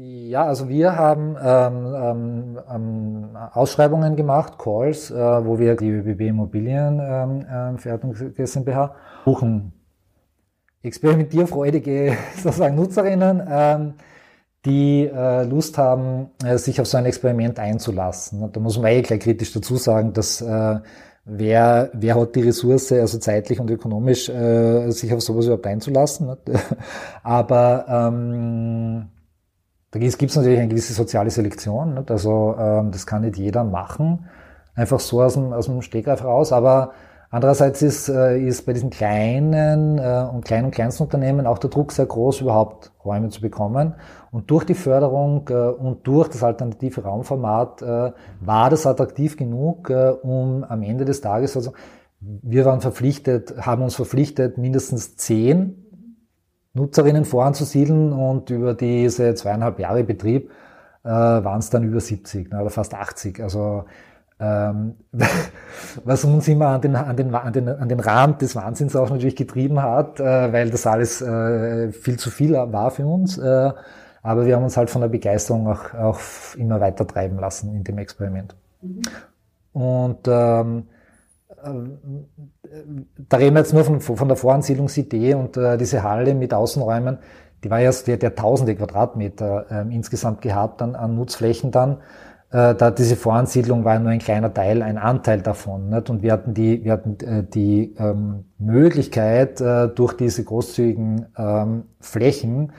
Ja, 0.03 0.47
also 0.47 0.71
wir 0.71 0.97
haben 0.97 1.37
ähm, 1.43 1.95
ähm, 1.95 2.59
ähm, 2.75 3.37
Ausschreibungen 3.53 4.17
gemacht, 4.17 4.55
Calls, 4.59 5.11
äh, 5.11 5.15
wo 5.15 5.59
wir 5.59 5.77
die 5.77 5.91
ÖBB 5.91 6.23
Immobilien 6.23 6.99
ähm, 7.03 7.41
äh, 7.43 7.77
Verwertung 7.77 8.15
GmbH 8.15 8.95
buchen 9.27 9.75
experimentierfreudige 10.83 12.17
sozusagen 12.43 12.77
Nutzerinnen, 12.77 13.47
ähm, 13.47 13.95
die 14.65 15.05
äh, 15.07 15.45
Lust 15.45 15.77
haben, 15.77 16.31
äh, 16.43 16.57
sich 16.57 16.81
auf 16.81 16.87
so 16.87 16.97
ein 16.97 17.05
Experiment 17.05 17.59
einzulassen. 17.59 18.51
Da 18.51 18.59
muss 18.59 18.79
man 18.79 18.93
eh 18.93 19.03
gleich 19.03 19.21
kritisch 19.21 19.53
dazu 19.53 19.77
sagen, 19.77 20.15
dass 20.15 20.41
äh, 20.41 20.79
wer, 21.27 21.91
wer 21.93 22.15
hat 22.19 22.37
die 22.37 22.41
Ressource, 22.41 22.93
also 22.93 23.19
zeitlich 23.19 23.61
und 23.61 23.71
ökonomisch, 23.71 24.31
äh, 24.31 24.91
sich 24.93 25.13
auf 25.13 25.21
sowas 25.21 25.45
überhaupt 25.45 25.67
einzulassen. 25.67 26.35
Aber 27.23 27.85
ähm, 27.87 29.11
da 29.91 29.99
gibt 29.99 30.23
es 30.23 30.37
natürlich 30.37 30.59
eine 30.59 30.69
gewisse 30.69 30.93
soziale 30.93 31.31
Selektion. 31.31 31.95
Nicht? 31.95 32.11
Also 32.11 32.55
ähm, 32.59 32.91
das 32.91 33.07
kann 33.07 33.23
nicht 33.23 33.37
jeder 33.37 33.65
machen, 33.65 34.27
einfach 34.75 35.01
so 35.01 35.23
aus 35.23 35.35
dem, 35.35 35.53
aus 35.53 35.67
dem 35.67 35.83
Stegreif 35.83 36.25
raus. 36.25 36.53
Aber 36.53 36.93
Andererseits 37.33 37.81
ist, 37.81 38.09
äh, 38.09 38.45
ist 38.45 38.67
bei 38.67 38.73
diesen 38.73 38.91
kleinen 38.91 39.99
äh, 39.99 40.27
und 40.33 40.45
kleinen 40.45 40.67
und 40.67 40.71
kleinsten 40.73 41.05
Unternehmen 41.05 41.47
auch 41.47 41.59
der 41.59 41.71
Druck 41.71 41.93
sehr 41.93 42.07
groß, 42.07 42.41
überhaupt 42.41 42.91
Räume 43.05 43.29
zu 43.29 43.41
bekommen. 43.41 43.95
Und 44.33 44.51
durch 44.51 44.65
die 44.65 44.75
Förderung 44.75 45.49
äh, 45.49 45.55
und 45.55 46.05
durch 46.09 46.27
das 46.27 46.43
alternative 46.43 47.05
Raumformat 47.05 47.83
war 47.83 48.71
das 48.71 48.87
attraktiv 48.87 49.37
genug, 49.37 49.91
um 50.23 50.65
am 50.65 50.83
Ende 50.83 51.05
des 51.05 51.21
Tages, 51.21 51.57
also 51.57 51.73
wir 52.21 52.65
waren 52.65 52.81
verpflichtet, 52.81 53.55
haben 53.65 53.83
uns 53.83 53.95
verpflichtet, 53.95 54.59
mindestens 54.59 55.17
zehn 55.17 55.90
Nutzerinnen 56.75 57.25
voranzusiedeln 57.25 58.13
und 58.13 58.51
über 58.51 58.75
diese 58.75 59.35
zweieinhalb 59.35 59.79
Jahre 59.79 60.05
Betrieb 60.05 60.51
waren 61.03 61.61
es 61.61 61.71
dann 61.71 61.83
über 61.83 61.99
70 61.99 62.51
ne, 62.53 62.61
oder 62.61 62.69
fast 62.69 62.93
80. 62.95 63.43
Also 63.43 63.85
ähm, 64.41 64.95
was 66.05 66.25
uns 66.25 66.49
immer 66.49 66.69
an 66.69 66.81
den, 66.81 66.97
an, 66.97 67.17
den, 67.17 67.35
an, 67.35 67.53
den, 67.53 67.69
an 67.69 67.89
den 67.89 68.01
Rand 68.01 68.41
des 68.41 68.57
Wahnsinns 68.57 68.97
auch 68.97 69.11
natürlich 69.11 69.37
getrieben 69.37 69.83
hat, 69.83 70.19
äh, 70.19 70.53
weil 70.53 70.71
das 70.71 70.87
alles 70.87 71.21
äh, 71.21 71.93
viel 71.93 72.19
zu 72.19 72.31
viel 72.31 72.55
war 72.55 72.91
für 72.91 73.07
uns. 73.07 73.37
Äh, 73.37 73.73
aber 74.23 74.47
wir 74.47 74.57
haben 74.57 74.65
uns 74.65 74.77
halt 74.77 74.91
von 74.91 75.03
der 75.03 75.09
Begeisterung 75.09 75.69
auch, 75.69 75.95
auch 75.95 76.21
immer 76.57 76.81
weiter 76.81 77.07
treiben 77.07 77.39
lassen 77.39 77.75
in 77.75 77.85
dem 77.85 77.99
Experiment. 77.99 78.57
Mhm. 78.81 79.03
Und 79.73 80.27
ähm, 80.27 80.87
äh, 81.63 82.60
da 83.29 83.37
reden 83.37 83.55
wir 83.55 83.61
jetzt 83.61 83.75
nur 83.75 83.85
von, 83.85 84.01
von 84.01 84.29
der 84.29 84.37
Voransiedlungsidee 84.37 85.35
und 85.35 85.57
äh, 85.57 85.77
diese 85.77 86.03
Halle 86.03 86.35
mit 86.35 86.55
Außenräumen, 86.55 87.19
die 87.65 87.71
war 87.71 87.81
ja, 87.81 87.91
der, 87.91 88.17
der 88.17 88.35
tausende 88.35 88.75
Quadratmeter 88.75 89.67
äh, 89.71 89.95
insgesamt 89.95 90.41
gehabt 90.41 90.81
an, 90.83 90.95
an 90.95 91.15
Nutzflächen 91.15 91.71
dann. 91.71 91.99
Äh, 92.51 92.75
da 92.75 92.91
diese 92.91 93.17
Voransiedlung 93.17 93.85
war 93.85 93.99
nur 93.99 94.11
ein 94.11 94.19
kleiner 94.19 94.53
Teil, 94.53 94.83
ein 94.83 94.99
Anteil 94.99 95.41
davon. 95.41 95.89
Nicht? 95.89 96.11
Und 96.11 96.23
wir 96.23 96.33
hatten 96.33 96.55
die, 96.55 96.85
wir 96.85 96.93
hatten 96.93 97.17
äh, 97.21 97.45
die 97.45 97.95
ähm, 97.99 98.45
Möglichkeit 98.59 99.61
äh, 99.61 99.89
durch 99.89 100.15
diese 100.15 100.45
großzügigen 100.45 101.27
ähm, 101.37 101.85
Flächen, 102.01 102.73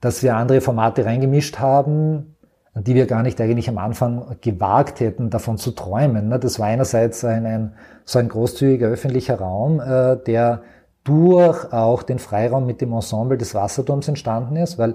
dass 0.00 0.22
wir 0.22 0.36
andere 0.36 0.60
Formate 0.60 1.04
reingemischt 1.04 1.58
haben, 1.58 2.31
die 2.74 2.94
wir 2.94 3.06
gar 3.06 3.22
nicht 3.22 3.40
eigentlich 3.40 3.68
am 3.68 3.78
Anfang 3.78 4.36
gewagt 4.40 5.00
hätten, 5.00 5.28
davon 5.28 5.58
zu 5.58 5.72
träumen. 5.72 6.28
Ne? 6.28 6.38
Das 6.38 6.58
war 6.58 6.66
einerseits 6.66 7.24
ein, 7.24 7.44
ein 7.44 7.72
so 8.04 8.18
ein 8.18 8.28
großzügiger 8.28 8.88
öffentlicher 8.88 9.38
Raum, 9.38 9.80
äh, 9.80 10.16
der 10.16 10.62
durch 11.04 11.72
auch 11.72 12.02
den 12.02 12.18
Freiraum 12.18 12.64
mit 12.64 12.80
dem 12.80 12.92
Ensemble 12.92 13.36
des 13.36 13.54
Wasserturms 13.54 14.08
entstanden 14.08 14.56
ist, 14.56 14.78
weil 14.78 14.94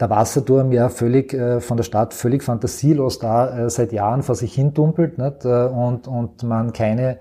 der 0.00 0.10
Wasserturm 0.10 0.72
ja 0.72 0.88
völlig 0.88 1.32
äh, 1.34 1.60
von 1.60 1.76
der 1.76 1.84
Stadt 1.84 2.14
völlig 2.14 2.42
fantasielos 2.42 3.20
da 3.20 3.66
äh, 3.66 3.70
seit 3.70 3.92
Jahren 3.92 4.22
vor 4.22 4.34
sich 4.34 4.52
hin 4.52 4.74
dumpelt 4.74 5.18
nicht? 5.18 5.44
Äh, 5.44 5.66
und, 5.66 6.08
und 6.08 6.42
man 6.42 6.72
keine 6.72 7.18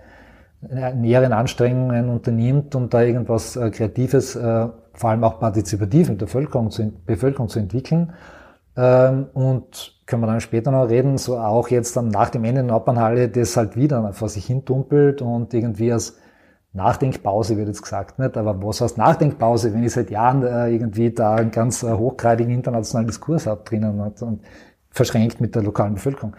äh, 0.68 0.94
näheren 0.94 1.34
Anstrengungen 1.34 2.10
unternimmt, 2.10 2.74
um 2.74 2.90
da 2.90 3.02
irgendwas 3.04 3.60
Kreatives, 3.72 4.34
vor 4.96 5.10
allem 5.10 5.24
auch 5.24 5.40
partizipativ 5.40 6.10
in 6.10 6.18
der 6.18 6.26
Bevölkerung 6.26 6.72
zu, 6.72 6.92
Bevölkerung 7.06 7.50
zu 7.50 7.60
entwickeln. 7.60 8.14
Ähm, 8.75 9.27
und 9.34 9.94
können 10.06 10.24
wir 10.24 10.27
dann 10.27 10.42
später 10.42 10.72
noch 10.72 10.89
reden, 10.89 11.18
so 11.18 11.38
auch 11.38 11.70
jetzt 11.70 11.96
dann 11.96 12.10
nach 12.10 12.30
dem 12.30 12.44
Ende 12.44 12.62
der 12.62 12.72
Nordbahnhalle, 12.72 13.30
das 13.30 13.56
halt 13.56 13.75
wieder 13.75 14.13
vor 14.13 14.30
sich 14.30 14.46
hin 14.46 14.65
dumpelt 14.65 15.22
und 15.22 15.53
irgendwie 15.53 15.92
als 15.92 16.18
Nachdenkpause 16.74 17.56
wird 17.56 17.68
jetzt 17.68 17.84
gesagt, 17.84 18.18
nicht? 18.18 18.36
Aber 18.36 18.62
was 18.63 18.82
heißt 18.82 18.98
Nachdenkpause, 18.98 19.74
wenn 19.74 19.84
ich 19.84 19.94
seit 19.94 20.10
Jahren 20.10 20.44
äh, 20.44 20.70
irgendwie 20.70 21.12
da 21.12 21.36
einen 21.36 21.51
ganz 21.51 21.84
äh, 21.84 21.94
hochgradigen 21.94 22.51
internationalen 22.51 23.08
Diskurs 23.08 23.46
habe 23.46 23.63
drinnen 23.63 24.00
und, 24.00 24.22
und 24.24 24.42
verschränkt 24.89 25.39
mit 25.39 25.53
der 25.53 25.62
lokalen 25.62 25.94
Bevölkerung. 25.96 26.36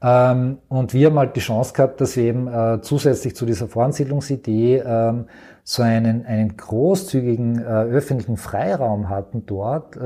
Ähm, 0.00 0.58
und 0.68 0.94
wir 0.94 1.08
haben 1.08 1.18
halt 1.18 1.36
die 1.36 1.40
Chance 1.40 1.74
gehabt, 1.74 2.00
dass 2.00 2.16
wir 2.16 2.24
eben 2.24 2.48
äh, 2.48 2.80
zusätzlich 2.80 3.36
zu 3.36 3.44
dieser 3.44 3.68
Voransiedlungsidee 3.68 4.82
ähm, 4.86 5.26
so 5.62 5.82
einen, 5.82 6.24
einen 6.24 6.56
großzügigen 6.56 7.62
öffentlichen 7.62 8.36
Freiraum 8.36 9.08
hatten 9.08 9.46
dort, 9.46 9.96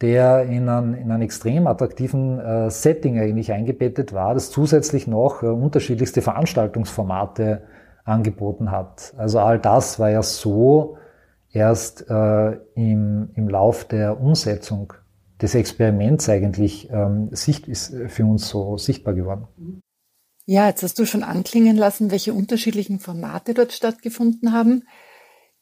der 0.00 0.44
in 0.44 0.68
einen, 0.68 0.94
in 0.94 1.10
einen 1.10 1.22
extrem 1.22 1.66
attraktiven 1.66 2.38
äh, 2.38 2.70
Setting 2.70 3.18
eigentlich 3.18 3.52
eingebettet 3.52 4.12
war, 4.12 4.34
das 4.34 4.50
zusätzlich 4.50 5.06
noch 5.06 5.42
äh, 5.42 5.46
unterschiedlichste 5.46 6.22
Veranstaltungsformate 6.22 7.62
angeboten 8.04 8.70
hat. 8.70 9.12
Also 9.16 9.40
all 9.40 9.58
das 9.58 9.98
war 9.98 10.10
ja 10.10 10.22
so 10.22 10.96
erst 11.52 12.08
äh, 12.08 12.52
im, 12.74 13.30
im 13.34 13.48
Lauf 13.48 13.84
der 13.84 14.20
Umsetzung 14.20 14.94
des 15.40 15.54
Experiments 15.54 16.28
eigentlich 16.28 16.90
ähm, 16.90 17.28
sicht, 17.32 17.68
ist 17.68 17.94
für 18.08 18.24
uns 18.24 18.48
so 18.48 18.76
sichtbar 18.78 19.14
geworden. 19.14 19.48
Ja, 20.46 20.66
jetzt 20.66 20.82
hast 20.82 20.98
du 20.98 21.04
schon 21.04 21.22
anklingen 21.22 21.76
lassen, 21.76 22.10
welche 22.10 22.32
unterschiedlichen 22.32 22.98
Formate 22.98 23.54
dort 23.54 23.72
stattgefunden 23.72 24.52
haben. 24.52 24.84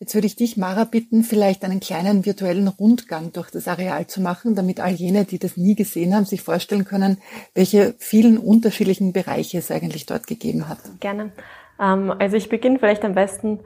Jetzt 0.01 0.15
würde 0.15 0.29
ich 0.29 0.37
dich, 0.37 0.57
Mara, 0.57 0.85
bitten, 0.85 1.25
vielleicht 1.25 1.65
einen 1.65 1.81
kleinen 1.81 2.25
virtuellen 2.25 2.69
Rundgang 2.69 3.33
durch 3.33 3.51
das 3.51 3.67
Areal 3.67 4.07
zu 4.07 4.21
machen, 4.21 4.55
damit 4.55 4.79
all 4.79 4.93
jene, 4.93 5.25
die 5.25 5.41
das 5.41 5.57
nie 5.57 5.75
gesehen 5.75 6.15
haben, 6.15 6.25
sich 6.25 6.41
vorstellen 6.41 6.85
können, 6.85 7.19
welche 7.53 7.95
vielen 7.99 8.39
unterschiedlichen 8.39 9.13
Bereiche 9.13 9.59
es 9.59 9.73
eigentlich 9.73 10.07
dort 10.07 10.29
gegeben 10.29 10.69
hat. 10.69 10.79
Gerne. 11.01 11.33
Ähm, 11.81 12.13
also 12.17 12.37
ich 12.37 12.49
beginne 12.49 12.79
vielleicht 12.79 13.05
am 13.05 13.15
besten 13.15 13.59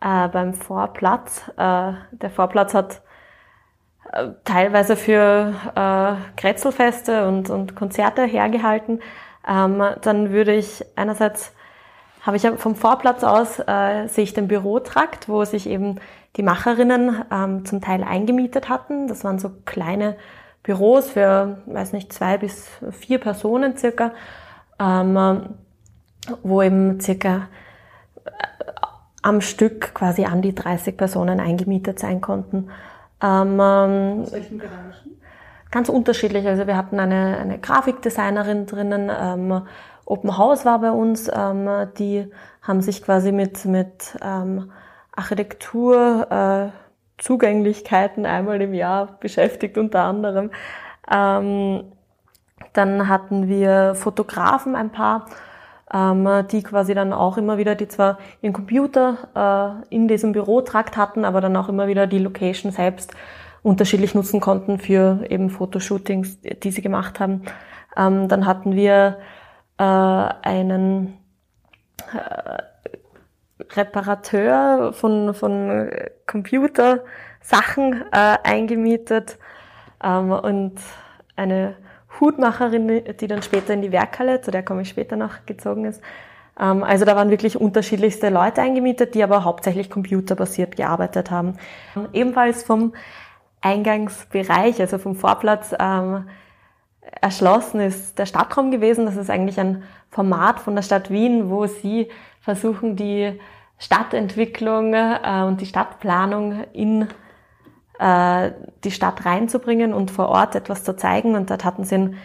äh, 0.00 0.28
beim 0.28 0.54
Vorplatz. 0.54 1.42
Äh, 1.56 1.92
der 2.10 2.30
Vorplatz 2.34 2.74
hat 2.74 3.02
äh, 4.12 4.28
teilweise 4.44 4.96
für 4.96 5.54
Kretzelfeste 6.36 7.28
und, 7.28 7.48
und 7.48 7.76
Konzerte 7.76 8.24
hergehalten. 8.24 9.00
Ähm, 9.48 9.82
dann 10.02 10.32
würde 10.32 10.54
ich 10.54 10.84
einerseits 10.96 11.52
habe 12.26 12.36
ich 12.36 12.46
vom 12.46 12.74
Vorplatz 12.74 13.22
aus 13.24 13.58
äh, 13.60 14.08
sehe 14.08 14.24
ich 14.24 14.34
den 14.34 14.48
Bürotrakt, 14.48 15.28
wo 15.28 15.44
sich 15.44 15.68
eben 15.68 16.00
die 16.36 16.42
Macherinnen 16.42 17.24
ähm, 17.32 17.64
zum 17.64 17.80
Teil 17.80 18.02
eingemietet 18.02 18.68
hatten. 18.68 19.06
Das 19.06 19.24
waren 19.24 19.38
so 19.38 19.50
kleine 19.64 20.16
Büros 20.62 21.08
für, 21.08 21.62
weiß 21.66 21.92
nicht, 21.92 22.12
zwei 22.12 22.36
bis 22.36 22.68
vier 22.90 23.18
Personen 23.18 23.76
circa. 23.76 24.12
Ähm, 24.78 25.54
wo 26.42 26.62
eben 26.62 27.00
circa 27.00 27.48
äh, 28.24 28.30
am 29.22 29.40
Stück 29.40 29.94
quasi 29.94 30.24
an 30.24 30.42
die 30.42 30.54
30 30.54 30.96
Personen 30.96 31.40
eingemietet 31.40 31.98
sein 31.98 32.20
konnten. 32.20 32.68
Ähm, 33.22 33.60
Aus 33.60 34.32
welchen 34.32 34.58
Bereichen? 34.58 35.20
Ganz 35.70 35.88
unterschiedlich. 35.88 36.46
Also 36.46 36.66
wir 36.66 36.76
hatten 36.76 37.00
eine, 37.00 37.38
eine 37.38 37.58
Grafikdesignerin 37.58 38.66
drinnen, 38.66 39.10
ähm, 39.10 39.62
Open 40.06 40.38
House 40.38 40.64
war 40.64 40.78
bei 40.78 40.90
uns, 40.90 41.28
ähm, 41.32 41.68
die 41.98 42.30
haben 42.62 42.80
sich 42.80 43.02
quasi 43.02 43.32
mit, 43.32 43.64
mit 43.64 44.16
ähm, 44.22 44.70
Architektur, 45.14 46.26
äh, 46.30 46.68
Zugänglichkeiten 47.18 48.24
einmal 48.24 48.60
im 48.60 48.72
Jahr 48.72 49.18
beschäftigt 49.20 49.78
unter 49.78 50.04
anderem. 50.04 50.50
Ähm, 51.10 51.84
dann 52.72 53.08
hatten 53.08 53.48
wir 53.48 53.94
Fotografen 53.94 54.76
ein 54.76 54.90
paar, 54.90 55.26
ähm, 55.92 56.28
die 56.50 56.62
quasi 56.62 56.94
dann 56.94 57.12
auch 57.12 57.36
immer 57.36 57.58
wieder, 57.58 57.74
die 57.74 57.88
zwar 57.88 58.18
ihren 58.42 58.52
Computer 58.52 59.82
äh, 59.90 59.94
in 59.94 60.08
diesem 60.08 60.32
Bürotrakt 60.32 60.96
hatten, 60.96 61.24
aber 61.24 61.40
dann 61.40 61.56
auch 61.56 61.68
immer 61.68 61.88
wieder 61.88 62.06
die 62.06 62.18
Location 62.18 62.70
selbst 62.70 63.12
unterschiedlich 63.62 64.14
nutzen 64.14 64.40
konnten 64.40 64.78
für 64.78 65.24
eben 65.28 65.50
Fotoshootings, 65.50 66.40
die 66.40 66.70
sie 66.70 66.82
gemacht 66.82 67.18
haben. 67.18 67.42
Ähm, 67.96 68.28
dann 68.28 68.46
hatten 68.46 68.76
wir 68.76 69.18
äh, 69.78 69.82
einen 69.82 71.18
äh, 72.12 72.62
Reparateur 73.74 74.92
von, 74.92 75.34
von 75.34 75.90
Computersachen 76.26 78.04
äh, 78.12 78.36
eingemietet 78.42 79.38
ähm, 80.02 80.30
und 80.30 80.74
eine 81.36 81.76
Hutmacherin, 82.20 83.02
die 83.20 83.26
dann 83.26 83.42
später 83.42 83.74
in 83.74 83.82
die 83.82 83.92
Werkhalle, 83.92 84.40
zu 84.40 84.50
der 84.50 84.62
komme 84.62 84.82
ich 84.82 84.88
später 84.88 85.16
noch, 85.16 85.44
gezogen 85.46 85.84
ist. 85.84 86.02
Ähm, 86.58 86.82
also 86.82 87.04
da 87.04 87.16
waren 87.16 87.30
wirklich 87.30 87.60
unterschiedlichste 87.60 88.30
Leute 88.30 88.62
eingemietet, 88.62 89.14
die 89.14 89.22
aber 89.22 89.44
hauptsächlich 89.44 89.90
computerbasiert 89.90 90.76
gearbeitet 90.76 91.30
haben. 91.30 91.58
Ebenfalls 92.12 92.62
vom 92.62 92.94
Eingangsbereich, 93.60 94.80
also 94.80 94.98
vom 94.98 95.16
Vorplatz, 95.16 95.74
ähm, 95.78 96.28
erschlossen 97.20 97.80
ist 97.80 98.18
der 98.18 98.26
Stadtraum 98.26 98.70
gewesen. 98.70 99.06
Das 99.06 99.16
ist 99.16 99.30
eigentlich 99.30 99.58
ein 99.58 99.82
Format 100.10 100.60
von 100.60 100.74
der 100.74 100.82
Stadt 100.82 101.10
Wien, 101.10 101.50
wo 101.50 101.66
sie 101.66 102.08
versuchen, 102.40 102.96
die 102.96 103.38
Stadtentwicklung 103.78 104.94
äh, 104.94 105.42
und 105.46 105.60
die 105.60 105.66
Stadtplanung 105.66 106.64
in 106.72 107.08
äh, 107.98 108.52
die 108.84 108.90
Stadt 108.90 109.24
reinzubringen 109.24 109.92
und 109.92 110.10
vor 110.10 110.28
Ort 110.28 110.54
etwas 110.54 110.84
zu 110.84 110.96
zeigen. 110.96 111.34
Und 111.34 111.50
dort 111.50 111.64
hatten 111.64 111.84
sie 111.84 111.96
ein 111.96 112.16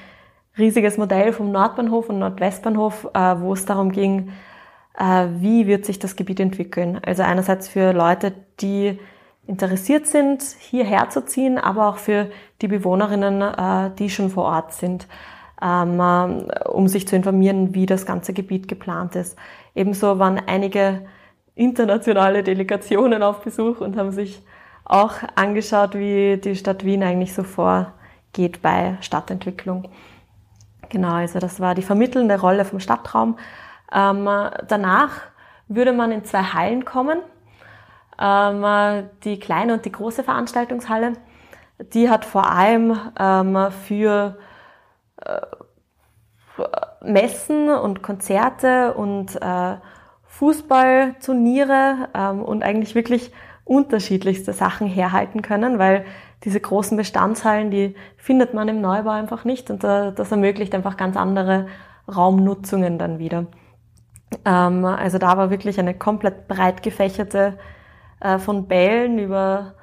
riesiges 0.57 0.97
Modell 0.97 1.33
vom 1.33 1.51
Nordbahnhof 1.51 2.09
und 2.09 2.19
Nordwestbahnhof, 2.19 3.09
äh, 3.13 3.39
wo 3.39 3.53
es 3.53 3.65
darum 3.65 3.91
ging, 3.91 4.31
äh, 4.97 5.27
wie 5.37 5.67
wird 5.67 5.85
sich 5.85 5.99
das 5.99 6.15
Gebiet 6.15 6.39
entwickeln. 6.39 6.99
Also 7.05 7.23
einerseits 7.23 7.67
für 7.67 7.93
Leute, 7.93 8.33
die 8.59 8.99
interessiert 9.51 10.07
sind, 10.07 10.41
hierher 10.59 11.09
zu 11.09 11.25
ziehen, 11.25 11.57
aber 11.57 11.89
auch 11.89 11.97
für 11.97 12.31
die 12.61 12.69
Bewohnerinnen, 12.69 13.41
äh, 13.41 13.91
die 13.99 14.09
schon 14.09 14.29
vor 14.29 14.45
Ort 14.45 14.71
sind, 14.71 15.07
ähm, 15.61 15.99
äh, 15.99 16.69
um 16.69 16.87
sich 16.87 17.05
zu 17.05 17.17
informieren, 17.17 17.75
wie 17.75 17.85
das 17.85 18.05
ganze 18.05 18.31
Gebiet 18.31 18.69
geplant 18.69 19.17
ist. 19.17 19.37
Ebenso 19.75 20.19
waren 20.19 20.41
einige 20.47 21.01
internationale 21.53 22.43
Delegationen 22.43 23.21
auf 23.23 23.43
Besuch 23.43 23.81
und 23.81 23.97
haben 23.97 24.11
sich 24.11 24.41
auch 24.85 25.15
angeschaut, 25.35 25.95
wie 25.95 26.37
die 26.37 26.55
Stadt 26.55 26.85
Wien 26.85 27.03
eigentlich 27.03 27.33
so 27.33 27.43
vorgeht 27.43 28.61
bei 28.61 28.97
Stadtentwicklung. 29.01 29.89
Genau, 30.87 31.15
also 31.15 31.39
das 31.39 31.59
war 31.59 31.75
die 31.75 31.81
vermittelnde 31.81 32.39
Rolle 32.39 32.63
vom 32.63 32.79
Stadtraum. 32.79 33.37
Ähm, 33.93 34.29
danach 34.67 35.11
würde 35.67 35.91
man 35.91 36.13
in 36.13 36.23
zwei 36.23 36.43
Hallen 36.43 36.85
kommen. 36.85 37.19
Ähm, 38.21 39.10
die 39.23 39.39
kleine 39.39 39.73
und 39.73 39.84
die 39.86 39.91
große 39.91 40.23
Veranstaltungshalle. 40.23 41.13
Die 41.93 42.10
hat 42.10 42.23
vor 42.23 42.51
allem 42.51 42.95
ähm, 43.19 43.57
für 43.88 44.38
äh, 45.25 45.41
Messen 47.03 47.69
und 47.69 48.03
Konzerte 48.03 48.93
und 48.93 49.41
äh, 49.41 49.77
Fußballturniere 50.27 52.10
ähm, 52.13 52.43
und 52.43 52.63
eigentlich 52.63 52.93
wirklich 52.93 53.31
unterschiedlichste 53.63 54.53
Sachen 54.53 54.88
herhalten 54.88 55.41
können, 55.41 55.79
weil 55.79 56.05
diese 56.43 56.60
großen 56.60 56.97
Bestandshallen, 56.97 57.71
die 57.71 57.95
findet 58.17 58.53
man 58.53 58.67
im 58.67 58.81
Neubau 58.81 59.12
einfach 59.12 59.45
nicht 59.45 59.71
und 59.71 59.84
das 59.84 60.31
ermöglicht 60.31 60.75
einfach 60.75 60.97
ganz 60.97 61.17
andere 61.17 61.67
Raumnutzungen 62.07 62.99
dann 62.99 63.17
wieder. 63.17 63.47
Ähm, 64.45 64.86
also 64.86 65.17
da 65.17 65.38
war 65.38 65.49
wirklich 65.49 65.79
eine 65.79 65.95
komplett 65.95 66.47
breit 66.47 66.84
gefächerte 66.84 67.57
äh, 68.21 68.39
von 68.39 68.67
Bällen 68.67 69.19
über 69.19 69.73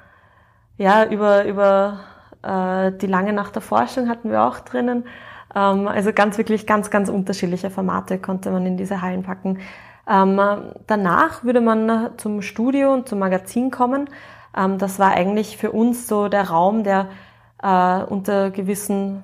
ja 0.77 1.05
über 1.05 1.45
über 1.45 1.99
äh, 2.41 2.91
die 2.93 3.07
lange 3.07 3.33
Nacht 3.33 3.55
der 3.55 3.61
Forschung 3.61 4.09
hatten 4.09 4.31
wir 4.31 4.43
auch 4.43 4.59
drinnen. 4.59 5.05
Ähm, 5.55 5.87
also 5.87 6.13
ganz 6.13 6.37
wirklich 6.37 6.65
ganz 6.65 6.89
ganz 6.89 7.09
unterschiedliche 7.09 7.69
Formate 7.69 8.19
konnte 8.19 8.51
man 8.51 8.65
in 8.65 8.77
diese 8.77 9.01
Hallen 9.01 9.23
packen. 9.23 9.59
Ähm, 10.09 10.39
danach 10.87 11.43
würde 11.43 11.61
man 11.61 12.11
zum 12.17 12.41
Studio 12.41 12.93
und 12.93 13.07
zum 13.07 13.19
Magazin 13.19 13.69
kommen. 13.69 14.09
Ähm, 14.57 14.77
das 14.77 14.99
war 14.99 15.11
eigentlich 15.11 15.57
für 15.57 15.71
uns 15.71 16.07
so 16.07 16.29
der 16.29 16.49
Raum, 16.49 16.83
der 16.83 17.07
äh, 17.61 18.03
unter 18.03 18.51
gewissen 18.51 19.23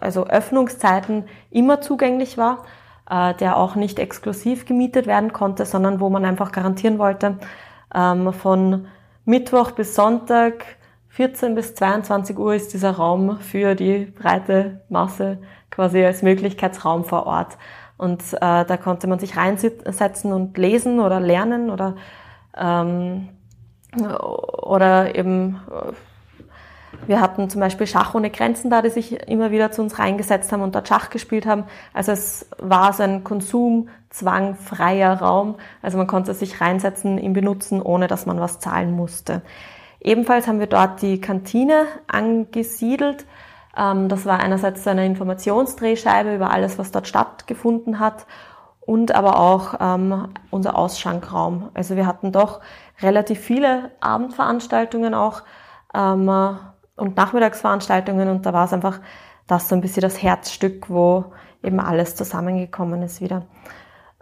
also 0.00 0.26
Öffnungszeiten 0.26 1.24
immer 1.50 1.80
zugänglich 1.80 2.38
war, 2.38 2.64
äh, 3.10 3.34
der 3.34 3.56
auch 3.56 3.74
nicht 3.74 3.98
exklusiv 3.98 4.66
gemietet 4.66 5.06
werden 5.06 5.32
konnte, 5.32 5.66
sondern 5.66 6.00
wo 6.00 6.08
man 6.08 6.24
einfach 6.24 6.52
garantieren 6.52 6.98
wollte, 6.98 7.38
ähm, 7.94 8.32
von 8.32 8.86
Mittwoch 9.24 9.72
bis 9.72 9.94
Sonntag 9.94 10.64
14 11.08 11.54
bis 11.54 11.74
22 11.74 12.38
Uhr 12.38 12.54
ist 12.54 12.74
dieser 12.74 12.92
Raum 12.92 13.40
für 13.40 13.74
die 13.74 14.04
breite 14.04 14.82
Masse 14.88 15.38
quasi 15.70 16.04
als 16.04 16.22
Möglichkeitsraum 16.22 17.04
vor 17.04 17.26
Ort. 17.26 17.56
Und 17.96 18.22
äh, 18.34 18.64
da 18.64 18.76
konnte 18.76 19.06
man 19.06 19.18
sich 19.18 19.36
reinsetzen 19.36 20.32
und 20.32 20.58
lesen 20.58 21.00
oder 21.00 21.18
lernen 21.18 21.70
oder 21.70 21.96
ähm, 22.56 23.30
oder 23.96 25.14
eben 25.14 25.60
äh, 25.70 25.92
wir 27.06 27.20
hatten 27.20 27.48
zum 27.48 27.60
Beispiel 27.60 27.86
Schach 27.86 28.14
ohne 28.14 28.30
Grenzen 28.30 28.70
da, 28.70 28.82
die 28.82 28.90
sich 28.90 29.28
immer 29.28 29.50
wieder 29.50 29.70
zu 29.70 29.82
uns 29.82 29.98
reingesetzt 29.98 30.52
haben 30.52 30.62
und 30.62 30.74
dort 30.74 30.88
Schach 30.88 31.10
gespielt 31.10 31.46
haben. 31.46 31.64
Also 31.92 32.12
es 32.12 32.48
war 32.58 32.92
so 32.92 33.02
ein 33.02 33.24
konsumzwangfreier 33.24 35.20
Raum. 35.20 35.56
Also 35.82 35.98
man 35.98 36.06
konnte 36.06 36.34
sich 36.34 36.60
reinsetzen, 36.60 37.18
ihn 37.18 37.32
benutzen, 37.32 37.80
ohne 37.80 38.06
dass 38.08 38.26
man 38.26 38.40
was 38.40 38.58
zahlen 38.58 38.92
musste. 38.92 39.42
Ebenfalls 40.00 40.46
haben 40.46 40.60
wir 40.60 40.66
dort 40.66 41.02
die 41.02 41.20
Kantine 41.20 41.86
angesiedelt. 42.06 43.26
Ähm, 43.76 44.08
das 44.08 44.26
war 44.26 44.40
einerseits 44.40 44.86
eine 44.86 45.06
Informationsdrehscheibe 45.06 46.34
über 46.34 46.50
alles, 46.50 46.78
was 46.78 46.92
dort 46.92 47.08
stattgefunden 47.08 47.98
hat 48.00 48.26
und 48.80 49.12
aber 49.14 49.38
auch 49.38 49.74
ähm, 49.80 50.28
unser 50.50 50.76
Ausschankraum. 50.76 51.70
Also 51.74 51.96
wir 51.96 52.06
hatten 52.06 52.32
doch 52.32 52.60
relativ 53.02 53.40
viele 53.40 53.90
Abendveranstaltungen 54.00 55.12
auch 55.12 55.42
ähm, 55.92 56.30
und 56.96 57.16
Nachmittagsveranstaltungen 57.16 58.28
und 58.28 58.46
da 58.46 58.52
war 58.52 58.64
es 58.64 58.72
einfach 58.72 59.00
das 59.46 59.68
so 59.68 59.74
ein 59.74 59.80
bisschen 59.80 60.00
das 60.02 60.22
Herzstück, 60.22 60.90
wo 60.90 61.32
eben 61.62 61.80
alles 61.80 62.16
zusammengekommen 62.16 63.02
ist 63.02 63.20
wieder. 63.20 63.46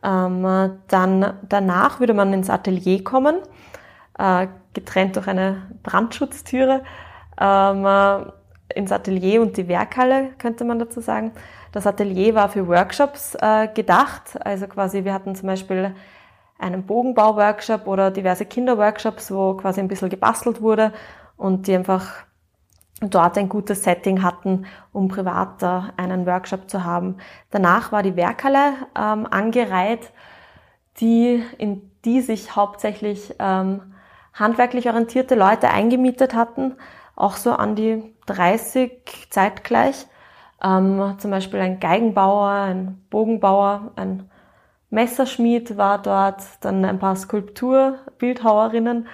Ähm, 0.03 0.81
dann 0.89 1.39
danach 1.49 2.01
würde 2.01 2.15
man 2.15 2.33
ins 2.33 2.51
Atelier 2.51 3.03
kommen, 3.05 3.37
äh, 4.19 4.49
getrennt 4.75 5.17
durch 5.17 5.29
eine 5.29 5.63
Brandschutztüre, 5.83 6.83
ähm, 7.41 7.87
ins 8.75 8.93
Atelier 8.93 9.41
und 9.41 9.57
die 9.57 9.69
Werkhalle 9.69 10.31
könnte 10.39 10.65
man 10.65 10.79
dazu 10.79 11.01
sagen. 11.01 11.33
Das 11.73 11.87
Atelier 11.87 12.35
war 12.35 12.49
für 12.49 12.67
Workshops 12.67 13.37
äh, 13.41 13.69
gedacht, 13.69 14.39
also 14.45 14.67
quasi 14.67 15.05
wir 15.05 15.15
hatten 15.15 15.35
zum 15.35 15.49
Beispiel 15.49 15.95
einen 16.59 16.85
Bogenbau-Workshop 16.87 17.87
oder 17.87 18.11
diverse 18.11 18.47
Kinderworkshops, 18.47 19.31
wo 19.31 19.55
quasi 19.55 19.81
ein 19.81 19.89
bisschen 19.89 20.09
gebastelt 20.09 20.61
wurde 20.61 20.93
und 21.37 21.67
die 21.67 21.75
einfach 21.75 22.25
dort 23.01 23.37
ein 23.39 23.49
gutes 23.49 23.83
Setting 23.83 24.23
hatten, 24.23 24.67
um 24.93 25.09
privat 25.09 25.63
einen 25.97 26.27
Workshop 26.27 26.71
zu 26.71 26.85
haben. 26.85 27.17
Danach 27.51 27.93
war 27.93 28.03
die 28.03 28.17
Werkhalle 28.17 28.75
ähm, 28.97 29.27
angereiht, 29.31 30.13
die, 31.01 31.43
in 31.59 31.91
die 32.05 32.21
sich 32.21 32.55
hauptsächlich 32.55 33.35
ähm, 33.39 33.95
handwerklich 34.33 34.89
orientierte 34.89 35.35
Leute 35.35 35.71
eingemietet 35.71 36.35
hatten, 36.35 36.75
auch 37.17 37.37
so 37.37 37.53
an 37.53 37.75
die 37.75 38.15
30 38.27 39.29
zeitgleich. 39.31 40.07
Ähm, 40.63 41.17
zum 41.19 41.31
Beispiel 41.31 41.61
ein 41.61 41.81
Geigenbauer, 41.81 42.51
ein 42.51 43.05
Bogenbauer, 43.11 43.93
ein 43.97 44.31
Messerschmied 44.91 45.77
war 45.77 46.01
dort, 46.01 46.43
dann 46.61 46.85
ein 46.85 47.01
paar 47.01 47.17
Skulpturbildhauerinnen 47.17 49.09